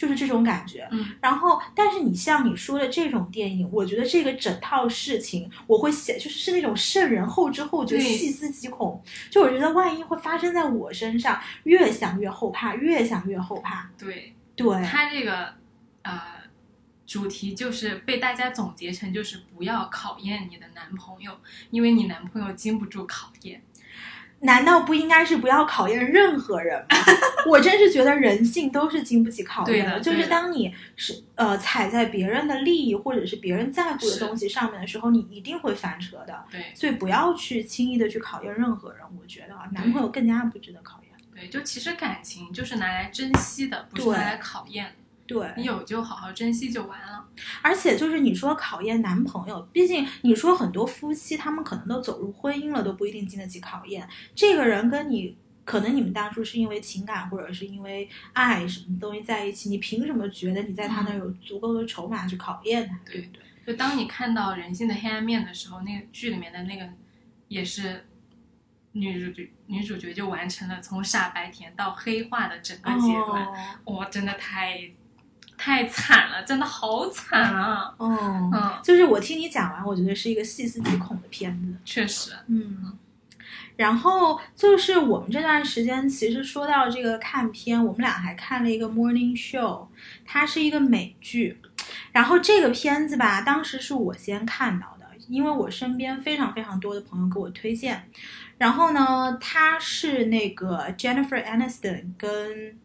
[0.00, 13.90] 就是这种感觉，嗯，然后，但是你像你说的这种电影，我觉得这个整套事情，我会写，就是是那种瘆人后知后觉、细思极恐，就我觉得万一会发生在我身上，越想越后怕，越想越后怕。
[13.98, 15.52] 对对，他这个
[16.00, 16.18] 呃
[17.06, 21.36] 主题就是被大家总结成就是不要考验你的男朋友，
[21.70, 23.62] 因为你男朋友经不住考验。
[24.40, 26.96] 难道不应该是不要考验任何人吗？
[27.46, 36.44] 我真是觉得人性都是经不起考验对的就是当你是呃踩在别人的利益或者是别人在乎的东西上面的时候，你一定会翻车的。
[36.50, 39.00] 对所以不要去轻易的去考验任何人。
[39.20, 41.10] 我觉得啊，男朋友更加不值得考验。
[41.34, 44.92] 对，就其实感情就是拿来珍惜的，不是对拿来考验的。
[45.32, 47.24] 对，你有就好好珍惜就完了。
[47.62, 54.08] 而且就是你说考验男朋友，毕竟你说很多夫妻他们可能都走入婚姻了，都不一定经得起考验。
[54.34, 55.38] 这个人跟你。
[55.62, 62.98] 可能你们当初是因为情感或者是因为爱什么东西在一起，你凭什么觉得你在他那儿有足够的筹码去考验他？
[63.04, 63.40] 对对？
[63.64, 66.88] 就当你看到人性的黑暗面的时候，那个剧里面的那个
[67.46, 68.04] 也是
[68.92, 73.46] 女主角，女主角就完成了从傻白甜到黑化的整个阶段。
[73.84, 74.90] 哦哇、真的太
[75.62, 77.94] 太惨了，真的好惨啊！
[77.98, 81.76] 哦，嗯，就是我听你讲完，我觉得是一个细思极恐的片子。
[81.84, 82.96] 确实，嗯，
[83.76, 89.88] 然后就是我们这段时间，其实说到这个看片，我们俩还看了一个 Morning Show，
[90.24, 91.60] 它是一个美剧。
[92.12, 98.08] 然后这个片子吧，当时是我先看到的，因为我身边非常非常多的朋友给我推荐。
[98.56, 102.78] 然后呢，它是那个 Jennifer Aniston 跟。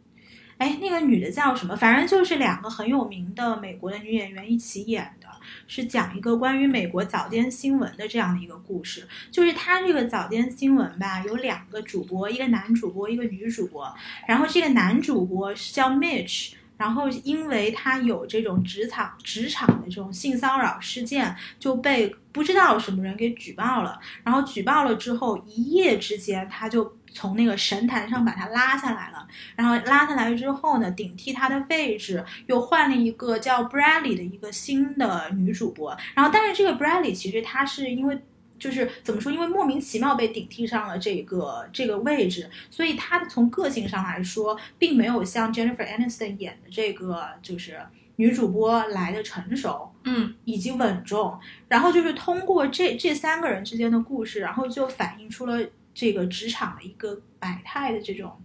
[0.57, 1.75] 哎，那个女的叫什么？
[1.75, 5.27] 反正就是两个很有名的美国的女演员一起演的，
[5.67, 9.05] 是讲一个关于美国早间新闻的这样的一个故事。
[9.29, 13.93] 就是他这个早间新闻吧，有两个主播，一个男主播，一个女主播。
[14.27, 23.99] 然后这个男主播是叫 Mitch，然后因为他有这种职场职场的这种性骚扰事件，就被不知道什么人给举报了。
[24.23, 29.27] 然后举报了之后，一夜之间他就从那个神坛上把他拉下来了。
[29.55, 35.97] 然后拉下来之后呢，顶替他的位置又换了一个叫 Bradley 的一个新的女主播。
[36.13, 38.21] 然后但是这个 Bradley 其实她是因为。
[38.57, 39.29] 就是怎么说？
[39.29, 47.77] 因为莫名其妙被顶替上了这个这个位置，所以她从个性上来说，并没有像 Jennifer Aniston 演的这个就是
[48.15, 51.37] 女主播来的成熟，嗯，以及稳重。
[51.67, 55.59] 然后就是通过这这三个人之间的故事，然后就反映出了
[55.95, 58.39] 这个职场的一个百态的这种。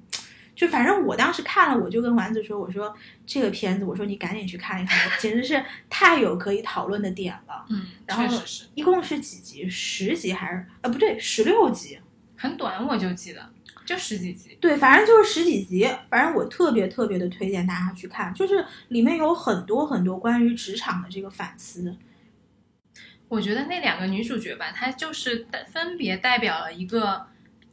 [0.54, 9.68] 就反正我当时看了，我就跟丸子说：“我说这个片子，我说你赶紧去看一看，简直是太有可以讨论的点了。”嗯，然后确实是一共是几集？
[9.70, 11.98] 十集还是呃不对，十六集。
[12.36, 13.50] 很短，我就记得
[13.86, 14.58] 就十几集。
[14.60, 15.88] 对，反正就是十几集。
[16.10, 21.96] 反正我特别特别的推荐大家去看，就是里面有很多很多关于职场的这个反思。
[23.28, 27.26] 我觉得那两个女主角吧，她就是代分别代表了一个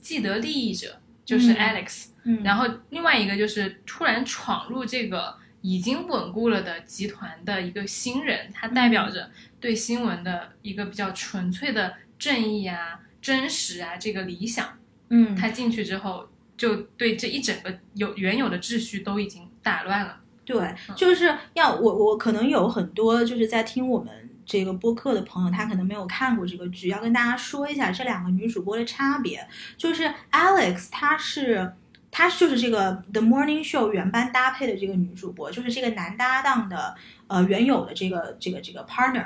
[0.08, 14.78] 既得利益者，就是嗯 Alex，、嗯然后另外一个就是突然闯入这个已经稳固了的集团的一个新人，他代表着对新闻的一个比较纯粹的正义啊、真实啊这个理想。
[15.10, 20.22] 嗯，他进去之后，就对这一整个有原有的秩序都已经打乱了。
[20.46, 29.46] 对，就是要我我可能有很多就是在听我们这个播客的朋友，他可能没有看过这个剧，要跟大家说一下这两个女主播的差别。
[29.78, 31.74] 就是 Alex，她是
[32.10, 36.96] 她就是这个 The Morning Show 原班搭配的这个女主播，就是这个男搭档的
[37.28, 39.26] 呃原有的这个这个这个 partner。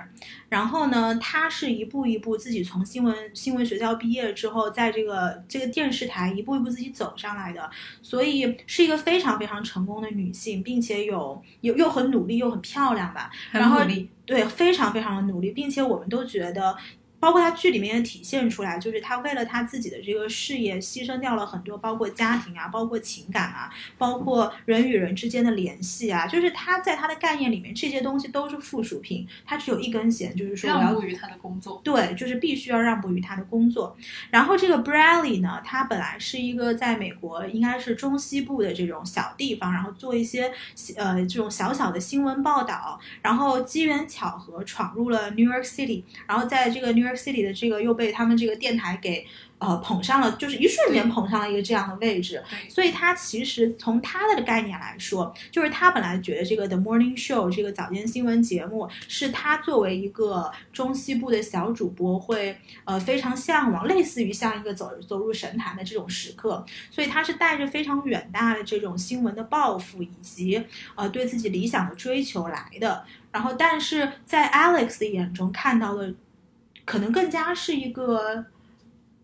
[0.49, 7.69] 然后呢，她是一步一步自己从新闻新闻学校毕业之后，在这个这个电视台一步一步自己走上来的。
[8.01, 13.79] 所以是一个非常非常成功的女性，并且有有又很努力又很漂亮吧，然后
[14.25, 16.75] 对，非常非常的努力，并且我们都觉得。
[17.21, 31.79] 包括他剧里面也体现出来，就是他为了他自己的这个事业，牺牲掉了很多，包括家庭啊，包括情感啊，包括人与人之间的联系啊，就是他在他的概念里面，这些东西都是附属品，他只有一根弦，就是说我要让步于他的工作。
[31.83, 33.95] 对，就是必须要让步于他的工作。
[34.31, 40.51] 然后这个 Bradley 呢，他本来是一个在美国应该是中西部的这种小地方，然后做一些
[40.97, 49.25] 呃这种小小的新闻报道，然后机缘巧合闯入了 New York City，然后在这个 New York City 的这个又被他们这个电台给
[49.59, 52.43] 呃捧上了，就是一瞬间捧上了一个这样的位置。
[52.67, 70.63] 所以他其实从他的概念来说，就是他本来觉得这个 The Morning Show 这个早间新闻节目是他作为一个中西部的小主播会呃非常向往，类似于像一个走走入神坛的这种时刻，所以他是带着非常远大的这种新闻的抱负以及
[70.95, 73.03] 呃对自己理想的追求来的。
[73.31, 76.13] 然后，但是在 Alex 的眼中看到的，
[76.85, 78.45] 可能更加是一个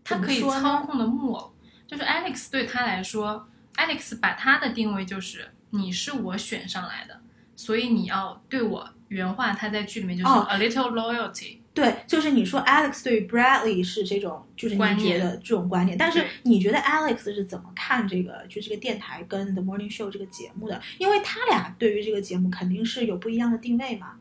[0.04, 1.52] 他可以操控的木偶，
[1.86, 7.20] 就是 Alex 对他来说，Alex 把他的定位就是你是我选上来的，
[7.56, 20.80] 所以你要对我原话，他在剧里面就是哦 a little loyalty，、对，就是你说 Alex 对于 Bradley 是这种，就是你观念觉得这种观念，但是你觉得 Alex 是怎么看这个，就这个电台跟 The Morning Show 这个节目的？
[20.98, 24.14] 因为他俩对于这个节目肯定是有不一样的定位嘛。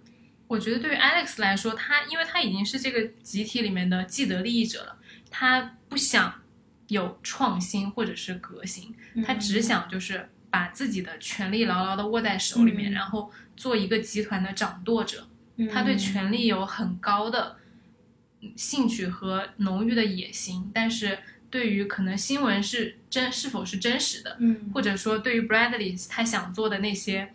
[0.47, 4.97] 我觉得对于 Alex 来说，他因为他已经是这个集体里面的既得利益者了，
[5.29, 6.41] 他不想
[6.87, 15.27] 有创新或者是革新，他只想就是把自己的权力牢牢的握在手里面，嗯然后做一个集团的掌舵者。
[15.57, 17.57] 嗯他对权力有很高的
[18.41, 21.17] 嗯兴趣和浓郁的野心，但是
[21.49, 27.33] 对于可能新闻是真是否是真实的，嗯或者说对于 Bradley 他想做的那些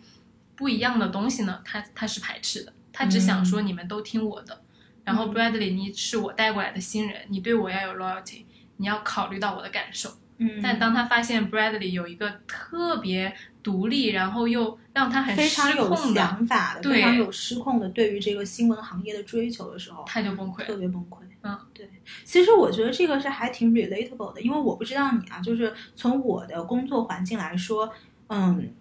[0.55, 4.61] 不一样的东西呢，他他是排斥的，他只想说你们都听我的。
[5.03, 8.45] 然后嗯 Bradley，你是我带过来的新人，你对我要有 loyalty，
[8.77, 10.09] 你要考虑到我的感受。
[10.37, 20.65] 嗯，但当他发现 Bradley 有一个特别独立，然后又让他很失非常有控，想法的，非常有失控的对于这个新闻行业的追求的时候，他就崩溃了。
[20.65, 21.17] 特别崩溃。
[21.41, 21.87] 嗯，对。
[22.23, 27.93] 其实我觉得这个是还挺 relatable 的，因为我不知道你啊，就是从我的工作环境来说，
[28.29, 28.73] 嗯，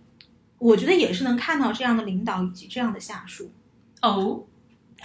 [0.59, 3.51] 我觉得也是能看到这样的领导以及这样的下属。
[4.03, 4.45] 哦，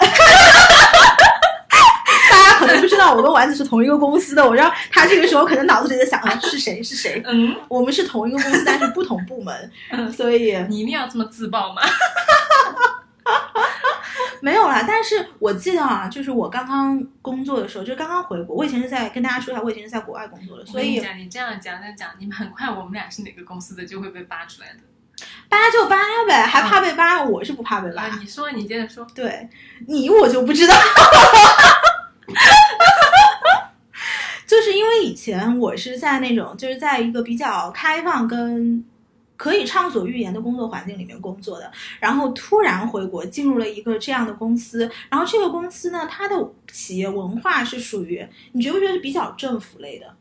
[2.29, 7.21] 大家可能不知道，我跟丸子是同一个公司的，我知道他这个时候可能脑子里在想啊是谁是谁。
[7.25, 11.81] 嗯，我们是同一个公司，但是不同部门，嗯所以你一定要这么自爆吗？
[14.39, 14.83] 没有啦。
[14.87, 24.79] 但是我记得啊，就是我刚刚工作的时候，就是刚刚回国，我以前是在跟大家说一下，我以前是在国外工作的，所以你这样讲讲讲，你们很快我们俩是哪个公司的就会被扒出来的。
[25.49, 25.97] 扒就扒
[26.27, 27.23] 呗，还怕被扒？
[27.23, 28.03] 我是不怕被扒。
[28.03, 29.05] 啊，你说，你接着说。
[29.15, 29.49] 对
[29.87, 30.75] 你，我就不知道。
[34.45, 38.83] 就是因为以前我是在那种，就是在一个比较开放跟
[39.35, 46.35] 可以畅所欲言的工作环境里面工作的，然后突然回国进入了一个这样的公司，然后这个公司呢，它的
[46.71, 50.15] 企业文化是属于你觉不觉得是比较政府类的，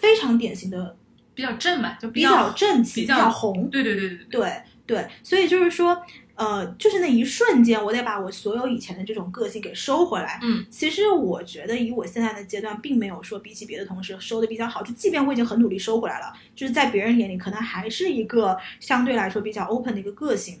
[0.00, 0.96] 非常典型的
[1.40, 3.70] 比较正吧，就比较正气、比较红。
[3.70, 4.40] 对对对对对。
[4.40, 6.02] 对对，所以就是说。
[6.36, 10.40] 呃，就是那一瞬间，我得把我所有以前的这种个性给收回来。
[10.42, 14.82] 嗯，其实我觉得以我现在的阶段，并没有说比起别的同事收的比较好。
[14.82, 20.58] 就即便我已经很努力收回来了，就是在别人眼里，可能还是一个相对来说比较 open 的一个个性。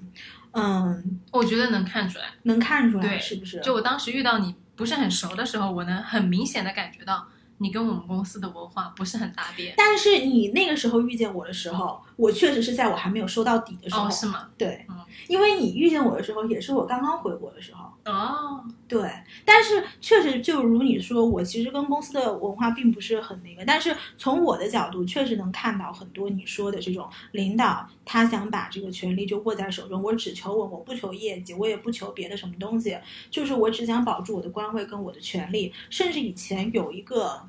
[0.52, 3.58] 嗯，我觉得能看出来，能看出来，对，是不是？
[3.60, 7.26] 就我当时遇到你不是很熟的时候，我能很明显的感觉到。
[7.62, 14.48] 你跟我们公司的文化不是很搭边，但是你那个时候遇见我的时候，我确实是在我还没有收到底的时候，是吗？
[14.56, 14.96] 对，嗯，
[15.28, 19.10] 因为你遇见我的时候，也是我刚刚回国的时候，哦，对，
[19.44, 32.98] 但是确实就如你说，我其实跟公司的文化并不是很那个，但是从我的角度，确实能看到很多你说的这种领导，他想把这个权力就握在手中，我只求稳，我不求业绩，我也不求别的什么东西，
[33.30, 37.42] 就是我只想保住我的官位跟我的权利，甚至以前有一个。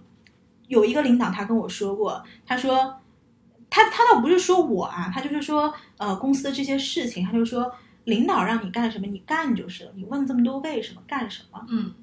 [0.68, 2.96] 有一个领导，他跟我说过，他说，
[3.70, 7.70] 他他倒不是说我啊，他就是说，呃，公司的这些事情，他就说，
[8.06, 11.66] 领导让你干什么，你干就是了，你问这么多为什么干什么？
[11.70, 11.94] 嗯，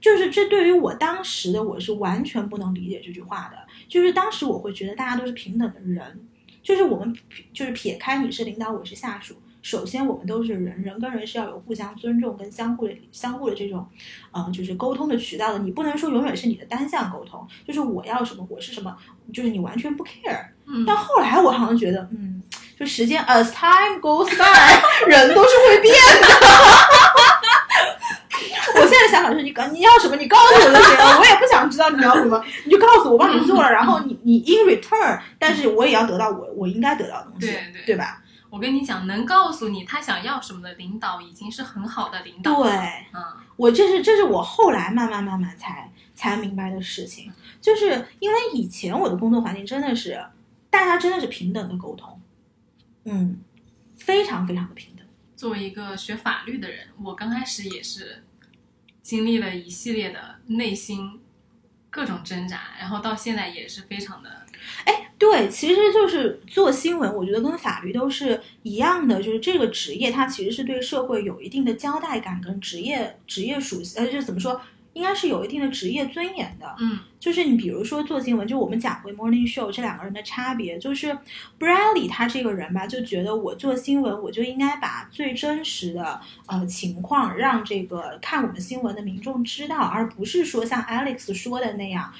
[0.00, 6.20] 就是这对于我当时的我是完全不能理解这句话的，就是当时我会觉得大家都是平等的人，
[6.62, 7.16] 就是我们
[7.52, 9.36] 就是撇开你是领导，我是下属。
[9.62, 13.86] 首先，我们都是人，人跟人是要有互相尊重跟相互的、相互的这种，
[14.32, 15.58] 嗯，就是沟通的渠道的。
[15.58, 18.96] 你不能说永远是你的单向沟通，就是我要什么，我是什么，
[19.34, 20.46] 就是你完全不 care。
[20.64, 20.82] 嗯。
[20.86, 22.42] 但后来我好像觉得，嗯，
[22.80, 26.26] 就时间，as time goes by， 人都是会变的。
[28.80, 38.22] 我现在想法是，你你要什么，你告诉我就行了，我也不想知道你要什么， 你就告诉我，我帮你做了，然后你你 in return，但是我也要得到我我应该得到的东西，对对，对吧？
[38.48, 42.62] 我跟你讲，能告诉你他想要什么的领导，已经是很好的领导。
[42.62, 42.72] 对，
[43.12, 43.22] 嗯，
[43.56, 50.24] 我这是这是我后来慢慢慢慢才才明白的事情，就是因为以前我的工作环境真的是，
[50.70, 52.18] 大家真的是平等的沟通，
[53.04, 53.38] 嗯，
[53.96, 55.06] 非常非常的平等。
[55.36, 58.22] 作为一个学法律的人，我刚开始也是
[59.02, 61.18] 经历了一系列的内心
[61.88, 64.46] 各种挣扎，然后到现在也是非常的。
[64.84, 74.60] 哎，对，其实就是做新闻，我觉得跟法律都是一样的，就是这个职业它其实是对社会有一定的交代感跟职业职业属性，呃，就怎么说，
[74.92, 76.74] 应该是有一定的职业尊严的。
[76.78, 81.16] 嗯，就是你比如说做新闻，就我们讲回 Morning Show 这两个人的差别，就是
[81.58, 92.12] Bradley 他这个人吧，就觉得我做新闻，我就应该把最真实的呃情况让这个看我们新闻的民众知道，而不是说像 Alex 说的那样。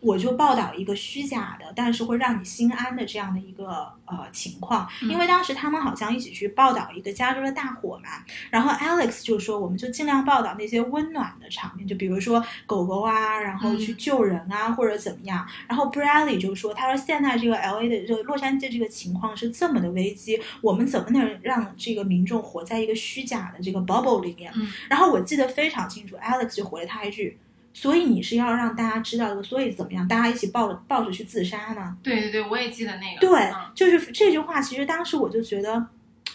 [0.00, 8.08] 我就报道一个虚假的，但是会让你心安的这样的一个呃情况，因为当时他们好像一起去报道一个加州的大火嘛，
[8.50, 15.44] 然后 Alex 就说，我们就尽量报道那些温暖的场面，就比如说狗狗啊，然后去救人啊，或者怎么样。
[15.66, 24.52] 然后 Bradley 就说，他说现在这个 LA 的这个洛杉矶这个情况是这么的危机，我们怎么能让这个民众活在一个虚假的这个 bubble 里面？
[24.88, 27.36] 然后我记得非常清楚，Alex 就回了他一句。
[27.80, 30.08] 所以你是要让大家知道的，所以怎么样？
[30.08, 31.96] 大家一起抱着抱着去自杀呢？
[32.02, 33.20] 对对对，我也记得那个。
[33.20, 34.60] 对，就是这句话。
[34.60, 35.86] 其实当时我就觉得，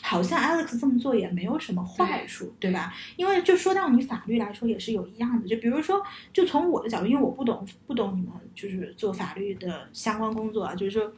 [0.01, 2.93] 好像 Alex 这么做也没有什么坏处，对吧？
[3.17, 5.45] 因为就说到你法律来说，也是有一样的。
[5.45, 11.11] 就比如说，就从我的角度，因为我不懂不懂你们就是做法律的相关工作啊，就是说，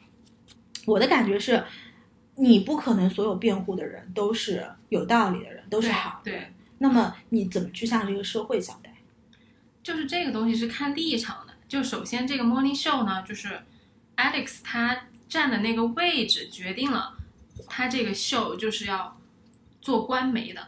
[0.88, 1.64] 我的感觉是，
[2.38, 6.32] 你不可能所有辩护的人都是有道理的人，都是好的。
[6.32, 6.52] 对。
[6.80, 8.92] 那么你怎么去向这个社会交代？
[9.86, 11.54] 就是这个东西是看立场的。
[11.70, 13.62] 就首先这个 Morning Show 呢，就是
[14.18, 14.98] Alex 他
[15.30, 17.14] 站的那个位置决定了
[17.68, 19.16] 他这个 show 就是要
[19.80, 20.68] 做官媒的。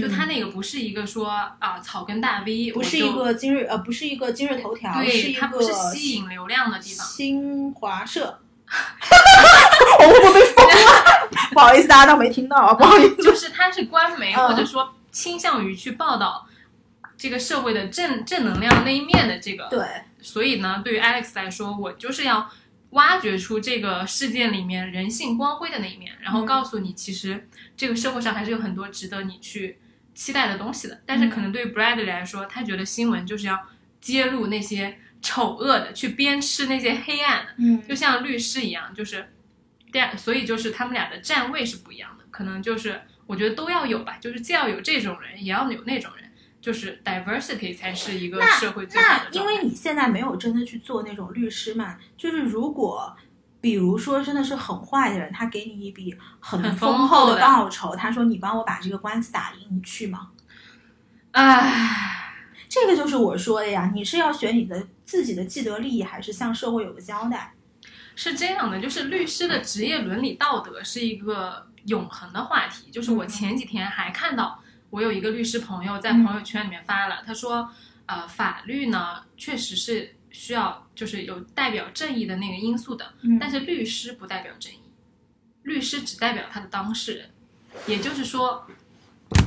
[0.00, 7.04] 就他那个不是一个说啊草根大 V，不是一个今日呃不是一个今日头条，对，它不是吸引流量的地方。
[7.04, 8.40] 新华社，
[9.98, 11.28] 我会不会被封了？
[11.52, 13.16] 不好意思，大家当没听到啊，不好意思。
[13.16, 16.46] 就是他是官媒，或者说倾向于去报道。
[17.22, 19.86] 这个社会的正正能量那一面的这个，对，
[20.20, 22.50] 所以呢，对于 Alex 来说，我就是要
[22.90, 27.46] 挖掘出这个事件里面人性光辉的那一面，然后告诉你，其实
[27.76, 29.78] 这个社会上还是有很多值得你去
[30.16, 31.00] 期待的东西的。
[31.06, 33.68] 但是可能对于 Bradley 来说，他觉得新闻就是要
[34.00, 39.28] 揭露那些丑恶的，去鞭笞那些黑暗的，嗯，就像律师一样，就是
[39.92, 46.21] 但，所以就是他们俩的站位是不一样的，可能就是我觉得都要有吧，就是既要有这种人，也要有那种人，
[46.62, 53.14] 就是 diversity 才是一个社会最好的那因为你现在没有真的去做那种律师嘛，就是如果。
[53.60, 60.30] 比如说，真的是很坏的人，他给你一笔很很丰丰厚的厚的报酬，他说你帮我把这个官司打赢，你去吗？
[61.30, 62.34] 唉，
[62.68, 67.54] 这个就是我说的呀，你是要选你的自己的既得利益，还是向社会有个交代？
[68.16, 72.90] 是这样的，就是律师的职业伦理道德是一个永恒的话题。
[72.90, 74.60] 就是我前几天还看到，
[74.92, 77.70] 我有一个律师朋友在朋友圈里面发了，他说，
[78.04, 83.38] 呃，法律呢确实是需要就是有代表正义的那个因素的，嗯。
[83.38, 84.80] 但是律师不代表正义，
[85.62, 87.30] 律师只代表他的当事人，
[87.86, 88.66] 也就是说，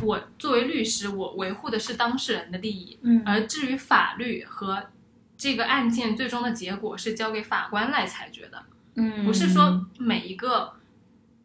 [0.01, 3.21] 我作为律师，我维护的是当事人的利益，嗯。
[3.23, 4.87] 而至于法律和
[5.37, 8.65] 这个案件最终的结果是交给法官来裁决的，
[8.95, 9.23] 嗯。
[9.23, 9.85] 不是说。
[9.99, 10.73] 每一个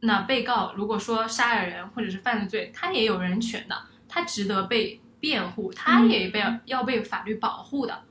[0.00, 3.76] 那被告如果说杀了人或者是犯了罪，他也有人权的，
[4.10, 8.02] 他值得被辩护，他也被、要被法律保护的，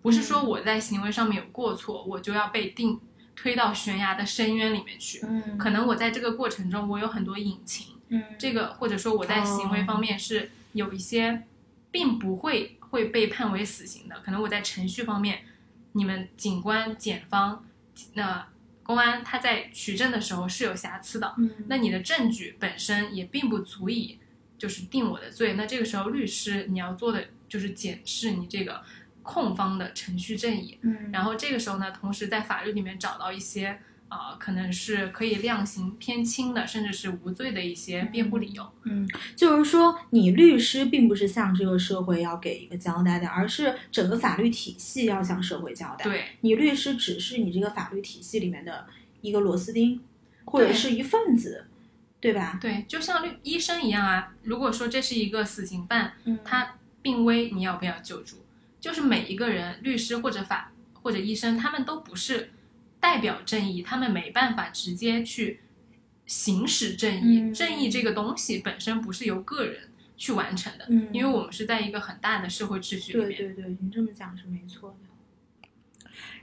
[0.00, 3.00] 不是说我在行为上面有过错，我就要被定
[3.34, 5.20] 推到悬崖的深渊里面去。
[5.24, 5.58] 嗯。
[5.58, 8.22] 可能我在这个过程中，我有很多隐情，嗯。
[8.38, 11.42] 这个或者说我在行为方面是有一些，
[11.90, 14.20] 并不会会被判为死刑的。
[14.24, 15.40] 可能我在程序方面，
[15.92, 17.64] 你们警官、检方、
[18.14, 18.46] 那
[18.82, 21.50] 公安他在取证的时候是有瑕疵的，嗯。
[21.66, 24.18] 那你的证据本身也并不足以
[24.58, 25.54] 就是定我的罪。
[25.54, 28.82] 那这个时候律师你要做的就是检视你这个
[29.22, 33.78] 控方的程序正义，嗯然后这个时候呢，同时在法律里面找到一些
[34.10, 38.66] 呃，可能是可以量刑偏轻的，甚至是无罪的一些辩护理由。
[38.84, 39.06] 嗯，
[39.36, 48.86] 就是说，你律师并不是向这个社会要给一个交代的，而是整个法律体系要向社会交代。，对你律师只是你这个法律体系里面的
[49.20, 50.00] 一个螺丝钉，
[50.46, 51.66] 或者是一份子，
[52.20, 52.58] 对吧？
[52.60, 54.34] 对，就像律医生一样啊。
[54.42, 58.44] 如果说这是一个死刑犯，嗯他病危，你要不要救助？
[58.80, 62.50] 就是每一个人，律师或者法或者医生，他们都不是
[62.98, 65.60] 代表正义，他们没办法直接去
[66.26, 67.40] 行使正义。
[67.40, 73.36] 嗯正义这个东西本身不是由个人去完成的，嗯因为我们是在一个很大的社会秩序里面。
[73.36, 75.07] 对对对，你这么讲是没错的。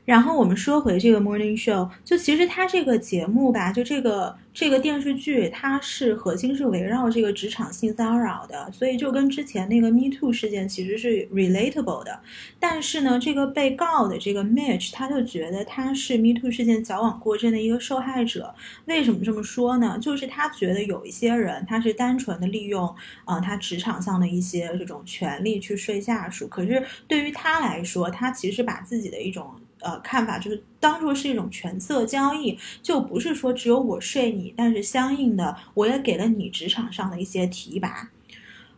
[0.06, 12.20] 然后我们说回这个 morning show，就其实它这个节目吧，就这个这个电视剧，它是核心是围绕这个职场性骚扰的，所以就跟之前那个 Me Too 事件其实是 relatable 的。
[12.60, 18.54] 但是呢，这个被告的这个 Mitch，他就觉得他是 Me Too 事件矫枉过正的一个受害者。
[18.86, 19.98] 为什么这么说呢？
[20.00, 22.96] 就是他觉得有一些人他是单纯的利用
[23.26, 29.52] 啊、他职场上的一些这种权利去睡下属，可是对于他来说，他其实把自己的一种
[29.86, 38.10] 呃看法就是当做是一种权色交易，就不是说只有我睡你，但是相应的我也给了你职场上的一些提拔。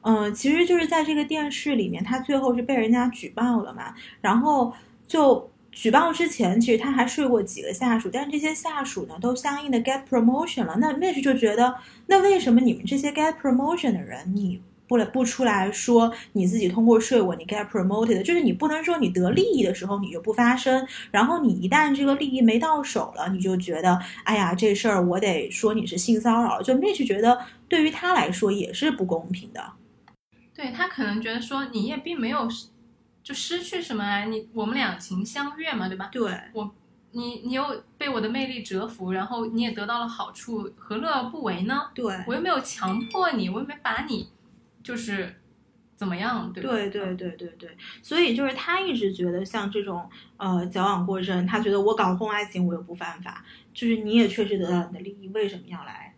[0.01, 4.73] 嗯、其实就是在这个电视里面，他最后是被人家举报了嘛，然后
[5.07, 10.77] 就举报之前，其实他还睡过几个下属，但是这些下属呢都相应的 get promotion 了。
[10.79, 29.73] 那面试就觉得，那为什么你们这些 get promotion 的人，你不来不出来说你自己通过税我你 get promoted，就是你不能说你得利益的时候你就不发声，然后你一旦这个利益没到手了，你就觉得，哎呀这事儿我得说你是性骚扰，就 Mitch 觉得对于他来说也是不公平的。
[30.55, 32.67] 对他可能觉得说你也并没有失
[33.21, 36.09] 就失去什么啊，你我们两情相悦嘛，对吧？
[36.11, 36.71] 对，我
[37.11, 41.89] 你你又被我的魅力折服，然后你也得到了好处，何乐而不为呢？
[41.93, 44.29] 对，我又没有强迫你，我又没把你
[44.87, 45.35] 就是
[45.97, 46.69] 怎么样，对吧？
[46.69, 56.13] 对对对对对，所以就是他一直觉得像这种呃矫枉过正，他觉得我搞婚外情我又不犯法，就是你也确实得到你的利益，为什么要来？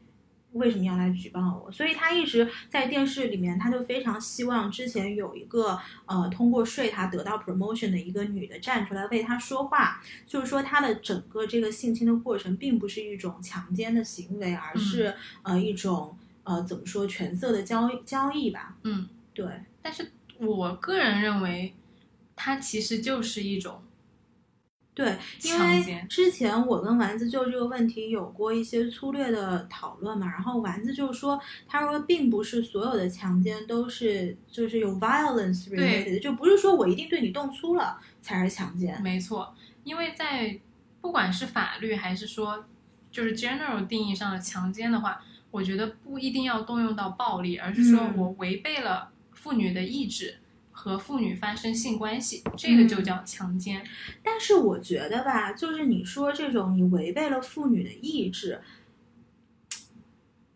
[0.54, 1.72] 为什么要来举报我？
[1.72, 16.18] 所以他一直在电视里面，他就非常希望之前有一个呃通过睡他得到 promotion 的一个女的站出来为他说话，就是说他的整个这个性侵的过程并不是一种强奸的行为，而是、呃一种
[16.50, 18.76] 呃怎么说权色的交易交易吧？
[18.84, 19.46] 嗯，对。
[19.84, 21.76] 但是我个人认为，
[22.36, 23.84] 它其实就是一种
[24.96, 26.08] 对，因为强奸。
[26.10, 39.00] 之前我跟丸子就这个问题有过一些粗略的讨论嘛，然后丸子就说，他说并不是所有的强奸都是就是有 violence related 的，就不是说我一定对你动粗了才是强奸。
[39.02, 40.60] 没错，因为在
[41.00, 42.66] 不管是法律还是说
[43.10, 50.38] 就是 general 定义上的强奸的话，我觉得不一定要动用到暴力，而是说嗯我违背了妇女的意志
[50.72, 53.84] 和妇女发生性关系，这个就叫强奸。
[54.24, 58.62] 但是我觉得吧，就是你说这种你违背了妇女的意志，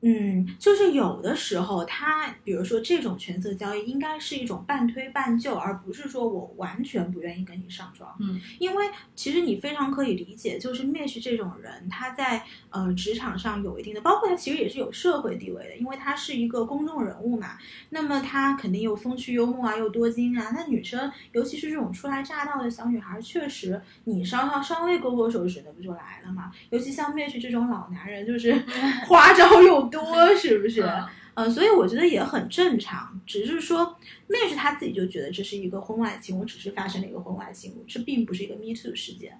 [0.06, 8.14] 嗯，就是有的时候，他比如说这种权色交易，应该是一种半推半就，而不是说我完全不愿意跟你上床。
[8.20, 8.86] 嗯，因为
[9.16, 17.58] 其实你非常可以理解，就是 Mitch 这种人，他在呃职场上有一定的，包括他其实也是有社会地位的，因为他是一个公众人物嘛。
[17.92, 20.52] 那么他肯定又风趣幽默啊，又多金啊。
[20.54, 26.52] 那女生，尤其是这种初来乍到的小女孩，确实你稍稍稍微勾勾手指，那不就来了嘛？
[26.72, 28.54] 尤其像 Mitch 这种老男人，就是
[29.08, 30.82] 花招又多，是不是？
[30.82, 33.98] 嗯呃，所以我觉得也很正常，只是说
[34.30, 39.40] Mitch 他自己就觉得这是一个婚外情，我只是发生了一个婚外情，这并不是一个 Me Too 事件。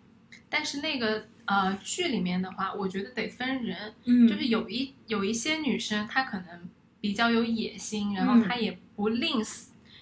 [0.50, 6.68] 但是那个呃剧里面的话，我觉得得分人，嗯就是有一有一些女生，她可能
[7.00, 9.46] 比较有野心，然后嗯她也不吝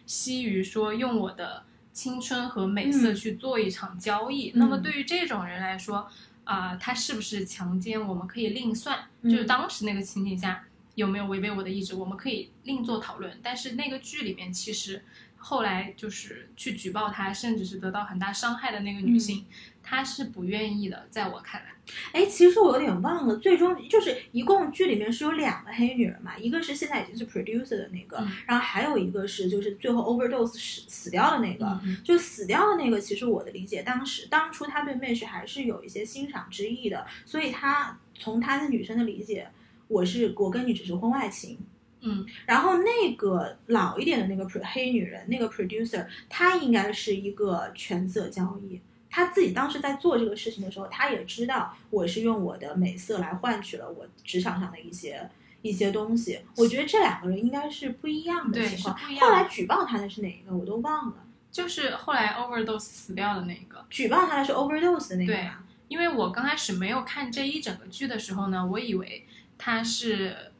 [0.05, 4.51] 惜于说用我的青春和美色嗯去做一场交易。
[4.51, 6.09] 嗯那么对于这种人来说，
[6.51, 13.39] 啊、他是不是强奸，我们可以另算，就是嗯当时那个情景下有没有违背我的意志，我们可以另做讨论。
[13.41, 15.03] 但是那个剧里面其实。
[15.43, 19.43] 后来就是去举报他，甚至是得到很大伤害的那个女性，
[19.91, 21.05] 她是不愿意的。
[21.09, 21.67] 在我看来，
[22.13, 31.77] 哎，其实我有点忘了，最终就是一共剧里面是有两个黑女人嘛，一个是现在已经是 producer 的那个，嗯然后还有一个是就是最后 overdose 死死掉的那个。
[31.83, 39.49] 嗯就死掉的那个，其实我的理解，当时当初他对 Mitch 还是有一些欣赏之意的，所以他从他的女生的理解，
[39.89, 41.57] 我是我跟你只是婚外情。
[42.03, 48.79] 嗯然后那个老一点的那个黑女人，那个 producer，她应该是一个权色交易。
[49.11, 55.29] 她自己当时在做这个事情的时候，他也知道我是用我的美色来换取了我职场上的一些
[55.61, 56.39] 一些东西。
[56.55, 58.97] 我觉得这两个人应该是不一样的对情况。
[58.97, 61.15] 是不一样的后来举报他的是哪一个，我都忘了。
[61.51, 63.85] 就是后来 overdose 死掉的那个。
[63.89, 65.63] 举报他的是 overdose 的那个对吧？
[65.89, 70.50] 因为我刚开始没有看这一整个剧的时候呢，我以为他是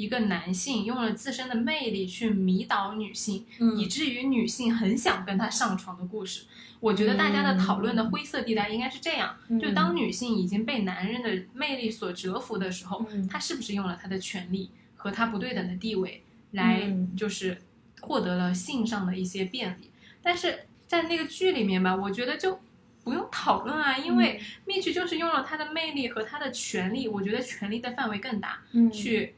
[0.00, 3.76] 一个男性用了自身的魅力去迷倒女性，嗯。
[3.76, 6.44] 以至于女性很想跟他上床的故事。
[6.80, 9.60] 我觉得大家的讨论的灰色地带应该是这样：嗯。
[9.60, 13.28] 就当女性已经被男人的魅力所折服的时候，嗯。
[13.28, 16.22] 她是不是用了她的权利和她不对等的地位
[16.52, 17.14] 来嗯。
[17.14, 17.58] 就是
[18.00, 19.90] 获得了性上的一些便利？
[20.22, 22.58] 但是在那个剧里面吧，我觉得就
[23.04, 28.90] 不用讨论啊，因为蜜剧就是用了他的魅力和他的权利，我觉得权力的范围更大，嗯。
[28.90, 29.34] 去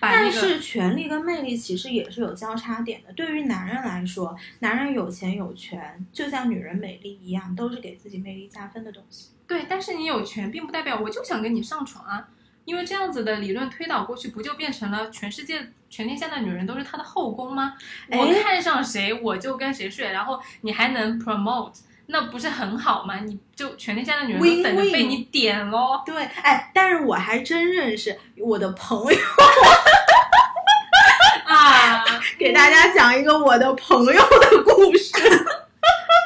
[0.00, 3.12] 但是权力跟魅力其实也是有交叉点的。
[3.12, 9.30] 对于男人来说，男人有钱有权，就像女人美丽一样，都是给自己魅力加分的东西。
[9.46, 12.28] 对，但是你有权，并不代表我就想跟你上床啊，
[12.64, 17.74] 因为这样子的理论推导过去，不就变成了全世界全天下的女人都是他的后宫吗？
[18.10, 21.72] 哎我看上谁我就跟谁睡，然后你还能 promote，
[22.10, 23.16] 那不是很好吗？
[23.24, 26.00] 你就全天下的女人等着被你点喽。
[26.06, 29.18] 对，哎，但是我还真认识我的朋友，
[31.44, 32.02] 啊，
[32.38, 35.12] 给大家讲一个我的朋友的故事。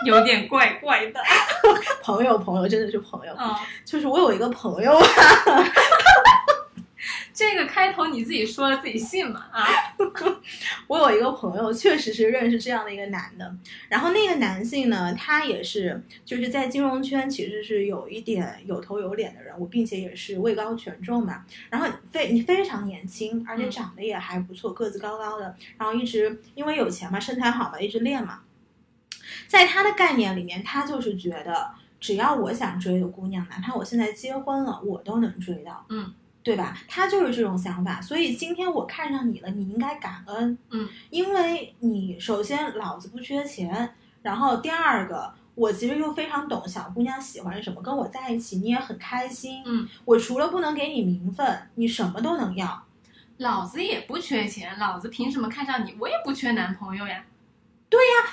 [0.04, 1.20] 有点怪怪的。
[2.02, 3.32] 朋友，朋友，真的是朋友。
[3.38, 3.54] 嗯，
[3.84, 5.06] 就是我有一个朋友啊，
[7.50, 9.46] 这个开头你自己说了自己信吗？
[9.50, 9.66] 啊，
[10.86, 13.52] 我有一个朋友，确实是认识这样的一个男的。
[13.88, 21.44] 然后那个男性呢，他也是就是在金融圈其实是有一点有头有脸的人物，并且也是位高权重嘛。
[21.68, 25.56] 然后非你非常年轻，而且嗯长得也还不错，个子高高的。
[25.76, 28.40] 然后一直因为有钱嘛，身材好嘛，一直练嘛。
[29.48, 35.84] 在他的概念里面，他就是觉得只要我想追的姑娘，哪怕我现在结婚了，我都能追到。
[35.88, 36.14] 嗯。
[36.42, 36.76] 对吧？
[36.88, 52.82] 他就是这种想法，所以今天我看上你了，你应该感恩，嗯，因为你首先老子不缺钱，然后第二个，我其实又非常懂小姑娘喜欢什么，跟我在一起你也很开心，嗯，我除了不能给你名分，你什么都能要，
[53.36, 55.94] 老子也不缺钱，老子凭什么看上你？
[56.00, 57.24] 我也不缺男朋友呀。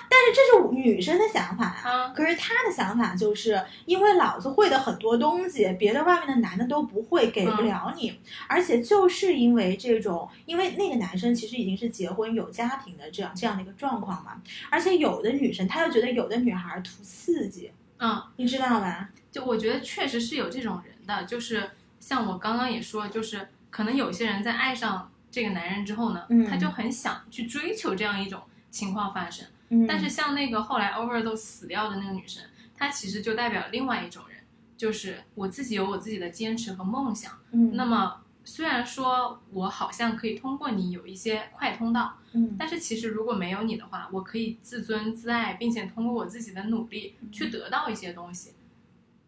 [0.10, 8.20] 但是这是女生的想法呀、啊，可是她的想法就是因为老子会的很多东西，别的外面的男的都不会，给不了你。
[8.48, 14.42] 而且就是因为这种，因为那个男生其实已经是结婚有家庭的这样这样的一个状况嘛。
[14.70, 19.10] 而且有的女生，她又觉得有的女孩图刺激，嗯，你知道吧？
[19.32, 29.48] 就我觉得确实是有这种人的，就是像我刚刚也说，就是可能有些人在爱上这个男人之后呢，嗯他就很想去追求这样一种情况发生。
[29.70, 32.44] 嗯，但是像那个后来 overdose 死掉的那个女生，
[32.76, 34.40] 她其实就代表另外一种人，
[34.78, 37.34] 就是我自己有我自己的坚持和梦想。
[37.52, 48.54] 嗯，那么虽然说我好像可以通过你有一些快通道，嗯但是其实如果没有你的话，我可以自尊自爱，并且通过我自己的努力去得到一些东西。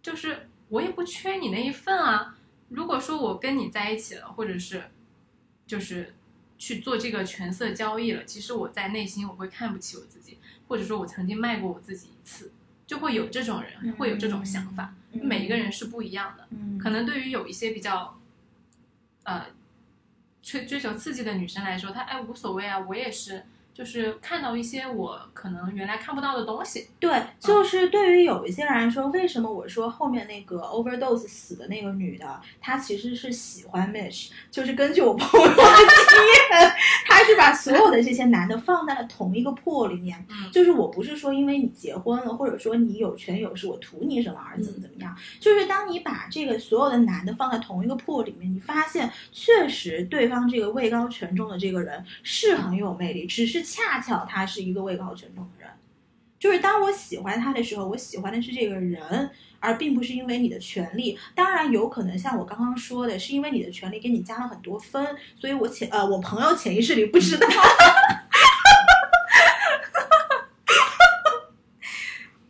[0.01, 2.35] 就是我也不缺你那一份啊。
[2.69, 4.85] 如果说我跟你在一起了，或者是
[5.67, 6.15] 就是
[6.61, 10.37] 去做这个权色交易了，其实我在内心我会看不起我自己，
[10.67, 12.51] 或者说我曾经卖过我自己一次，
[12.85, 14.93] 就会有这种人会有这种想法。
[15.11, 18.21] 嗯每一个人是不一样的，嗯可能对于有一些比较，
[19.23, 19.47] 呃，
[20.43, 23.43] 追追求刺激的女生来说，她哎无所谓啊，我也是，
[23.81, 36.71] 就是看到一些我可能原来看不到的东西，对，就是对于有一些人来说，为什么我说后面那个 overdose 死的那个女的，她其实是喜欢 Mitch，就是根据我朋友的经验，
[37.07, 40.23] 她是把所有的这些男的放在了同一个破里面。
[40.29, 55.69] 嗯就是我不是说因为你结婚了，或者说你有权有势，我图你什么而怎么怎么样，就是当你把这个所有的男的放在同一个破里面，你发现确实对方这个位高权重的这个人是很有魅力，只是恰巧他是一个位高权重的人。
[56.37, 61.17] 就是当我喜欢他的时候，我喜欢的是这个人，而并不是因为你的权利。
[61.35, 67.47] 当然，有可能像我刚刚说的，是因为你的权利给你加了很多分，所以我潜呃，我朋友潜意识里不知道。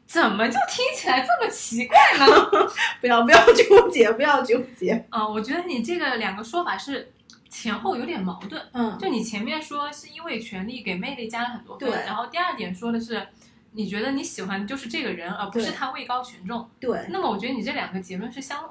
[0.07, 2.28] 怎么就听起来这么奇怪呢？
[2.99, 5.05] 不要不要纠结，不要纠结。
[5.09, 7.11] 啊、我觉得你这个两个说法是
[7.52, 8.60] 前后有点矛盾。
[8.72, 13.28] 嗯，就你前面说是因为权力给魅力加了很多分，对然后第二点说的是
[13.74, 16.68] 你觉得你喜欢的就是这个人，而不是他位高权重。
[16.80, 17.06] 对。
[17.10, 18.64] 那么我觉得你这两个结论是相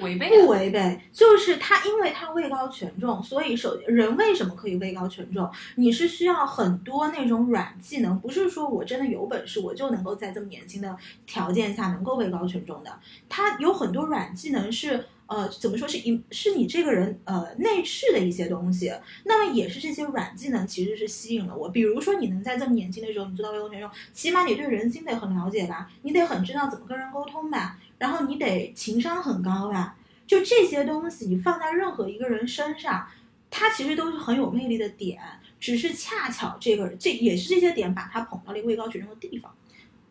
[0.00, 0.50] 违背的不。
[0.50, 5.50] 违背，就是他，因为他位高权重，所以首人为什么可以位高权重？
[5.76, 13.00] 你是需要很多那种软技能，不是说我真的有本事，我就能够在这么年轻的条件下能够位高权重的。
[13.30, 15.06] 他有很多软技能是。
[15.26, 18.92] 呃，怎么说是一是你这个人呃内饰的一些东西，
[19.24, 21.68] 那么也是这些软技能其实是吸引了我。
[21.68, 29.96] 比如说你能在这么年轻的时候你做到位高权重，起码你对人心得很了解吧，你得很知道怎么跟人沟通吧，然后你得情商很高吧，
[30.26, 33.08] 就这些东西，你放在任何一个人身上，
[33.50, 35.20] 他其实都是很有魅力的点，
[35.58, 39.52] 只是恰巧这个这也是这些点把他捧到了一个位高权重的地方。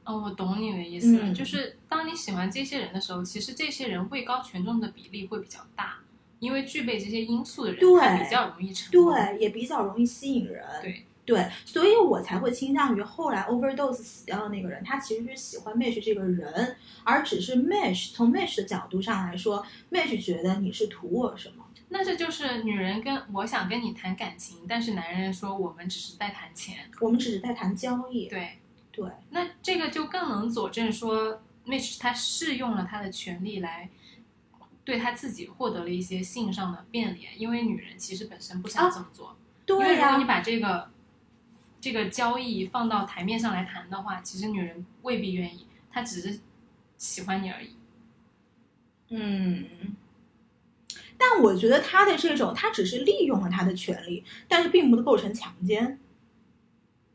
[0.05, 5.97] 哦，我懂你的意思了，嗯就是当你喜欢这些人的时候，其实这些人位高权重的比例会比较大，
[6.39, 9.13] 因为具备这些因素的人，对他比较容易成功。
[9.13, 10.63] 对，也比较容易吸引人。
[10.81, 21.65] 对对，所以我才会倾向于后来 overdose 死掉的那个人，他其实是喜欢 Mesh 这个人，而只是 Mesh 从 Mesh 的角度上来说，Mesh 觉得你是图我什么。
[21.89, 26.77] 那这就是女人跟我想跟你谈感情，但是男人说我们只是在谈钱。
[26.99, 28.27] 我们只是在谈交易。
[28.27, 28.59] 对，
[28.95, 33.89] 对那这个就更能佐证说，Mitch 他是用了他的权利来
[34.85, 39.35] 对他自己获得了一些性上的便利，因为女人其实本身不想这么做。
[39.67, 40.89] 因为对呀、如果你把这个
[41.81, 46.39] 这个交易放到台面上来谈的话，其实女人未必愿意，她只是
[46.97, 47.75] 喜欢你而已。
[49.09, 49.65] 嗯，
[51.17, 55.99] 但我觉得他的这种，他只是利用了他的权利，但是并不构成强奸。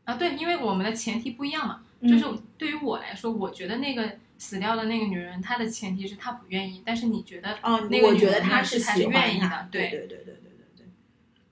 [0.05, 1.81] 啊，对，因为我们的前提不一样嘛。
[2.03, 2.25] 嗯就是
[2.57, 10.33] 对于我来说，我觉得那个死掉的那个女人，她的前提是她不愿意，但是你觉得哦，那个我觉得女人呢他是她是喜欢他愿意的，对对对对对对
[10.77, 10.85] 对，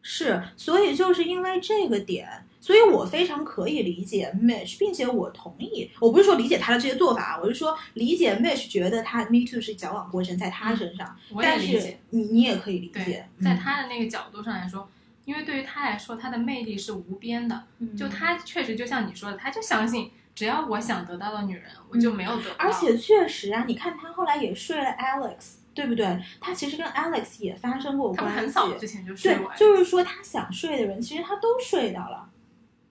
[0.01, 2.27] 是，所以就是因为这个点，
[2.59, 11.97] 所以我非常可以理解 Mitch，并且我同意，我不是说理解他的这些做法，我是说理解 Mitch 觉得他 Me Too 是矫枉过正在他身上，但是。
[12.09, 14.89] 你你也可以理解，，在他的那个角度上来说，
[15.29, 17.63] 因为对于他来说，他的魅力是无边的。
[17.77, 22.55] 嗯就他确实就像你说的，他就相信只要我想得到的女人，我就没有得不到。
[22.57, 26.19] 而且确实啊，你看他后来也睡了 Alex，对不对？
[26.41, 32.27] 他其实跟 Alex 也发生过他们关系，很早之前就睡对，，就是说他想睡的人，其实他都睡到了。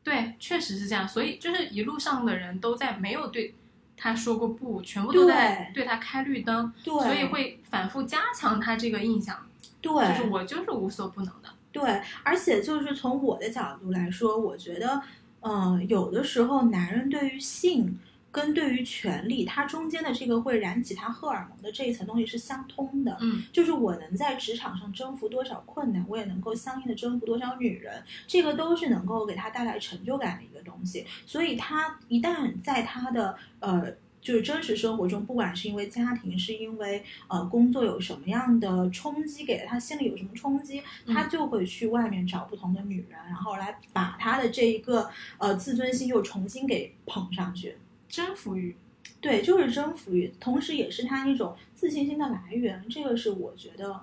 [0.04, 1.08] 对，确实是这样。
[1.08, 3.56] 所以就是一路上的人都在没有对
[3.96, 9.44] 他说过不，全部都在对他开绿灯，对，所以会反复加强他这个印象，
[9.80, 11.48] 对，就是我就是无所不能的。
[11.70, 15.02] 对，而且就是从我的角度来说，我觉得，
[15.40, 17.98] 嗯、有的时候男人对于性
[18.32, 23.16] 跟对于权力，它中间的这个会燃起他荷尔蒙的这一层东西是相通的。
[23.20, 31.06] 嗯，就是我能在职场上征服多少困难，我也能够相应的征服多少女人，这个都是能够给他带来成就感的一个东西。
[31.26, 33.94] 所以他一旦在他的呃。
[34.28, 45.08] 就是真实生活中，不管是因为家庭，是因为呃工作有什么样的冲击，给了他心里有什么冲击，他就会去外面找不同的女人，然后来把他的这一个
[45.38, 47.78] 呃自尊心又重新给捧上去。
[48.06, 48.76] 征服欲。
[49.18, 52.84] 对，就是征服欲，同时也是他一种自信心的来源。
[52.90, 53.98] 这个是我觉得，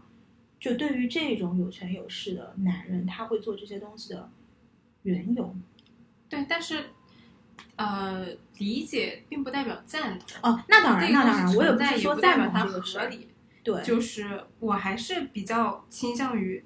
[0.59, 4.27] 就对于这种有权有势的男人，他会做这些东西的
[5.03, 5.55] 缘由。
[6.27, 6.85] 对，但是
[7.77, 10.39] 呃，理解并不代表赞同。
[10.41, 12.65] 哦，那当然，那当然，我也不说代表它。
[12.65, 13.29] 合理。
[13.63, 16.63] 对，就是我还是比较倾向于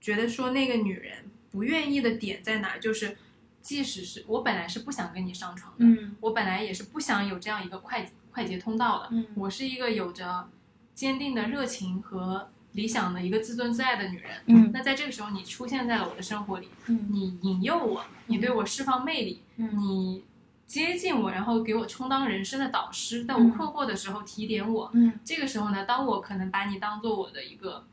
[0.00, 3.16] 觉得说那个女人不愿意的点在哪，就是
[3.60, 10.48] 即使是我本来是不想跟你上床的，嗯我本来也是不想有这样一个快快捷通道的，嗯我是一个有着
[10.94, 14.30] 坚定的热情和理想的一个自尊自爱的女人。
[14.46, 14.70] 嗯。
[14.72, 17.08] 那在这个时候，你出现在了我的生活里，嗯。
[17.10, 19.70] 你引诱我，你对我释放魅力，嗯。
[19.78, 20.24] 你
[20.66, 23.50] 接近我，然后给我充当人生的导师，在我嗯。
[23.50, 24.90] 困惑的时候提点我。
[24.92, 25.18] 嗯。
[25.24, 27.84] 这个时候呢，当我可能把你当做我的一个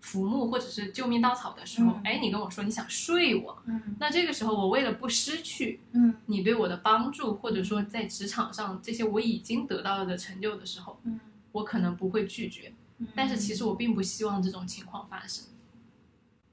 [0.00, 3.96] 浮木或者是救命稻草的时候嗯，哎、你跟我说你想睡我，嗯。
[3.98, 6.14] 那这个时候我为了不失去嗯。
[6.26, 11.20] 你对我的帮助，或者说在职场上这些我已经得到了的成就的时候，嗯。
[11.52, 12.74] 我可能不会拒绝，嗯，
[13.14, 15.46] 但是其实我并不希望这种情况发生，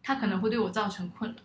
[0.02, 1.38] 它可能会对我造成困扰。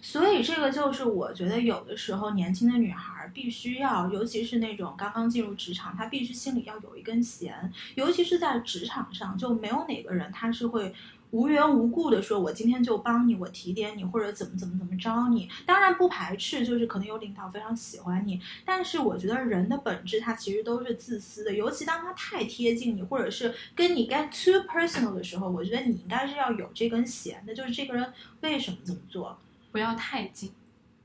[0.00, 10.94] 所以这个就是我觉得有的时候年轻的女孩必须要，尤其是那种刚刚进入职场，她必须心里要有一根弦，尤其是在职场上，就没有哪个人他是会。
[11.34, 15.50] 无缘无故的说，我今天就帮你，我提点你，或者怎么怎么怎么着你。
[15.66, 28.12] 当然不排斥，就是可能有领导非常喜欢你，但是我觉得人的本质他其实都是自私的，尤其当他太贴近你，或者是跟你 get too personal 的时候，我觉得你应该是要有这根弦的，就是这个人
[28.42, 29.36] 为什么这么做。
[29.72, 30.52] 不要太近，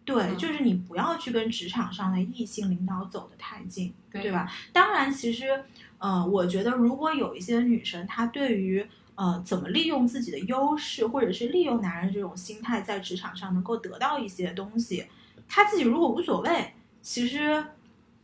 [0.05, 4.47] 对，嗯就是你不要去跟职场上的异性领导走得太近，对对吧？
[4.71, 5.63] 当然，其实，
[5.97, 8.86] 呃，我觉得如果有一些女生，她对于
[9.20, 15.07] 呃怎么利用自己的优势，或者是利用男人这种心态，在职场上能够得到一些东西，
[15.45, 17.61] 他自己如果无所谓，其实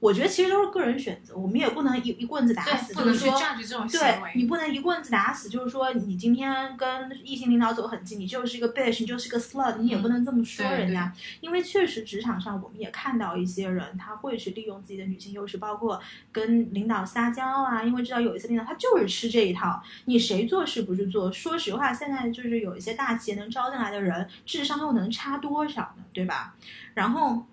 [0.06, 3.40] 我觉得其实都是个人选择，我们也不能一一棍子打死，不能去就是说。
[3.40, 4.46] judge 这种行对你。
[4.46, 6.88] 不能一棍子打死，就是说你今天跟
[7.24, 16.00] 异性领导走很近，你就是一个 bitch，你就是个 slut，你也不能这么说人家，因为确实职场上我们也看到一些人他会去利用自己的女性优势，包括
[16.32, 21.32] 跟领导撒娇啊，因为知道有一些领导他就是吃这一套，你谁做事不是做？
[21.32, 26.04] 说实话，现在就是有一些大企业能招进来的人，智商又能差多少呢？
[26.14, 26.56] 对吧？
[26.94, 27.48] 然后。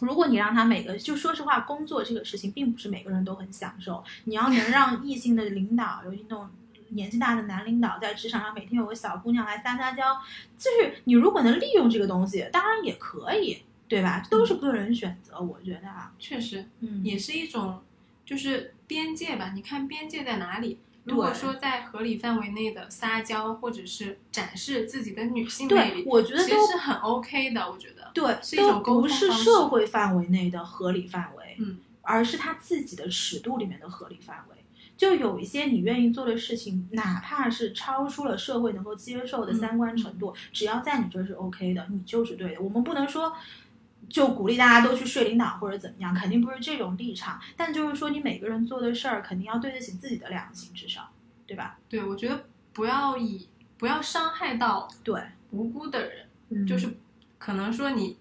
[0.00, 4.02] 如果你让他每个，就说实话，工作这个事情并不是每个人都很享受。
[4.24, 6.48] 你要能让异性的领导，尤其那种
[6.90, 10.18] 年纪大的男领导，在职场上每天有个小姑娘来撒撒娇，
[10.58, 14.26] 就是你如果能利用这个东西，当然也可以，对吧？
[14.30, 17.80] 都是个人选择，我觉得啊，确实，嗯，也是一种
[18.24, 19.52] 就是边界吧。
[19.54, 20.78] 你看边界在哪里？
[21.04, 27.70] 如果说在合理范围内的撒娇，或者是展示自己的女性魅对力，，我觉得都是很 OK 的。
[27.70, 34.56] 我觉得，对，是一种都沟通不是社会范围内的合理范围，嗯，而是他自己的尺度里面的合理范围。
[34.96, 42.60] 就有一些你愿意做的事情，哪怕是超出了社会能够接受的嗯三观程度，只要在你这儿是 OK 的，你就是对的。
[42.60, 43.32] 我们不能说
[44.10, 47.40] 就鼓励大家都去睡领导或者怎么样，肯定不是这种立场。
[47.56, 51.08] 但就是说，你每个人做的事儿，肯定要对得起自己的良心，至少，
[51.46, 51.78] 对吧？
[51.88, 53.48] 对我觉得不要以
[53.78, 56.98] 不要伤害到对，无辜的人，嗯就是
[57.38, 58.18] 可能说你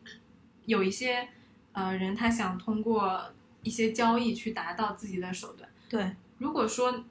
[0.66, 1.28] 有一些
[1.74, 3.34] 呃人，他想通过
[3.64, 5.70] 一些交易去达到自己的手段。
[5.90, 6.16] 对。
[6.38, 7.04] 如果说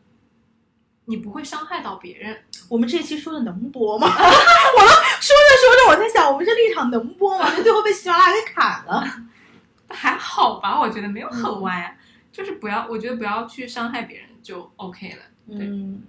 [1.09, 2.37] 你不会伤害到别人，
[2.69, 4.07] 我们这期说的能播吗？
[4.13, 4.89] 我们
[5.21, 7.51] 说着说着，我在想，我们这立场能播吗？
[7.57, 9.05] 那最后被喜马拉雅给砍了。
[9.89, 10.79] 还好吧？
[10.79, 11.97] 我觉得没有嗯很歪啊，
[12.31, 15.23] 就是不要，我觉得不要去伤害别人就 OK 了。
[15.57, 16.03] 对嗯，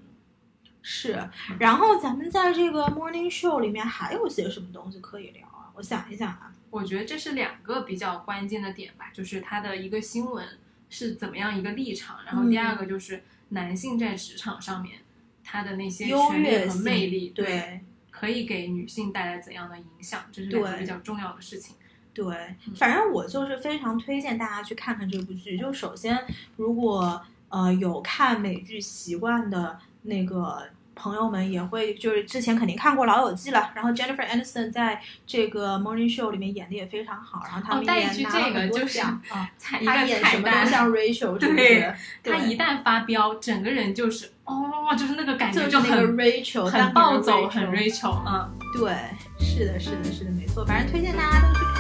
[0.81, 1.17] 是。
[1.57, 5.71] 然后咱们在这个 morning show 里面还有些什么东西可以聊啊？
[5.75, 6.51] 我想一想啊。
[6.69, 10.45] 我觉得这是两个比较关键的点吧，就是它的一个新闻
[10.89, 14.99] 是怎么样一个立场，然后第二个就是男性在职场上面
[15.43, 17.81] 他的那些优权利和魅力，对
[18.11, 21.75] 可以给女性带来怎样的影响，这是两个对比较重要的事情。
[22.13, 22.35] 对，
[22.67, 25.57] 嗯反正我就是非常推荐大家去看看这部剧。
[25.57, 26.25] 就首先，
[26.57, 30.69] 如果呃有看美剧习惯的那个
[30.99, 33.71] 朋友们，也会就是之前肯定看过《老友记》了。
[33.73, 39.49] 然后 Jennifer Aniston 在这个 Morning Show 里面演的也非常好，然后他们一也拿了句这个很多就是奖啊。
[39.57, 41.95] 彩一他演什么都，像 Rachel，是不对是？
[42.23, 48.51] 他一旦发飙，整个人就是哦，就是那个感觉就很 Rachel，很暴走，很 Rachel Rachel，嗯。
[48.71, 48.93] 对，
[49.39, 50.63] 是的，是的，是的，没错。
[50.65, 51.78] 反正推荐大家都去看。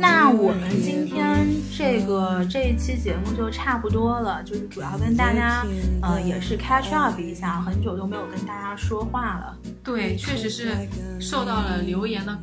[0.00, 1.46] 那我们今天
[1.76, 5.62] 这个这一期节目就差不多了，就是主要跟大家，
[6.00, 9.56] 呃，也是 catch up 一下，很久都没有跟大家说话了。
[9.84, 10.74] 对，确实是
[11.20, 12.38] 受到了留言的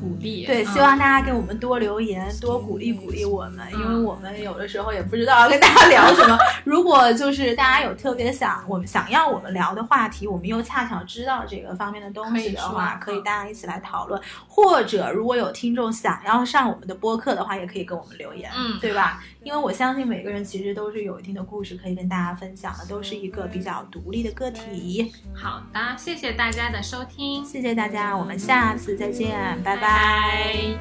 [0.00, 0.46] 鼓励。
[0.46, 6.38] 对，嗯希望大家给我们多留言，多鼓励鼓励我们，因为我们有的时候也不知道要跟大家聊什么。
[6.64, 14.20] 如果就是大家有特别想我们想要我们聊的话题，我们又恰巧知道这个方面的东西的话，可以大家一起来讨论。
[14.46, 19.22] 或者如果有听众想要上我们的播客的话，也可以跟我们留言，嗯对吧？
[19.46, 25.12] 因为我相信每个人其实都是有一定的故事可以跟大家分享的，都是一个比较独立的个体。
[25.32, 30.76] 好的，谢谢大家的收听，谢谢大家，我们下次再见，拜拜.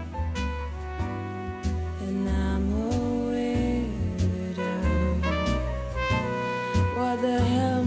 [6.96, 7.86] What the hell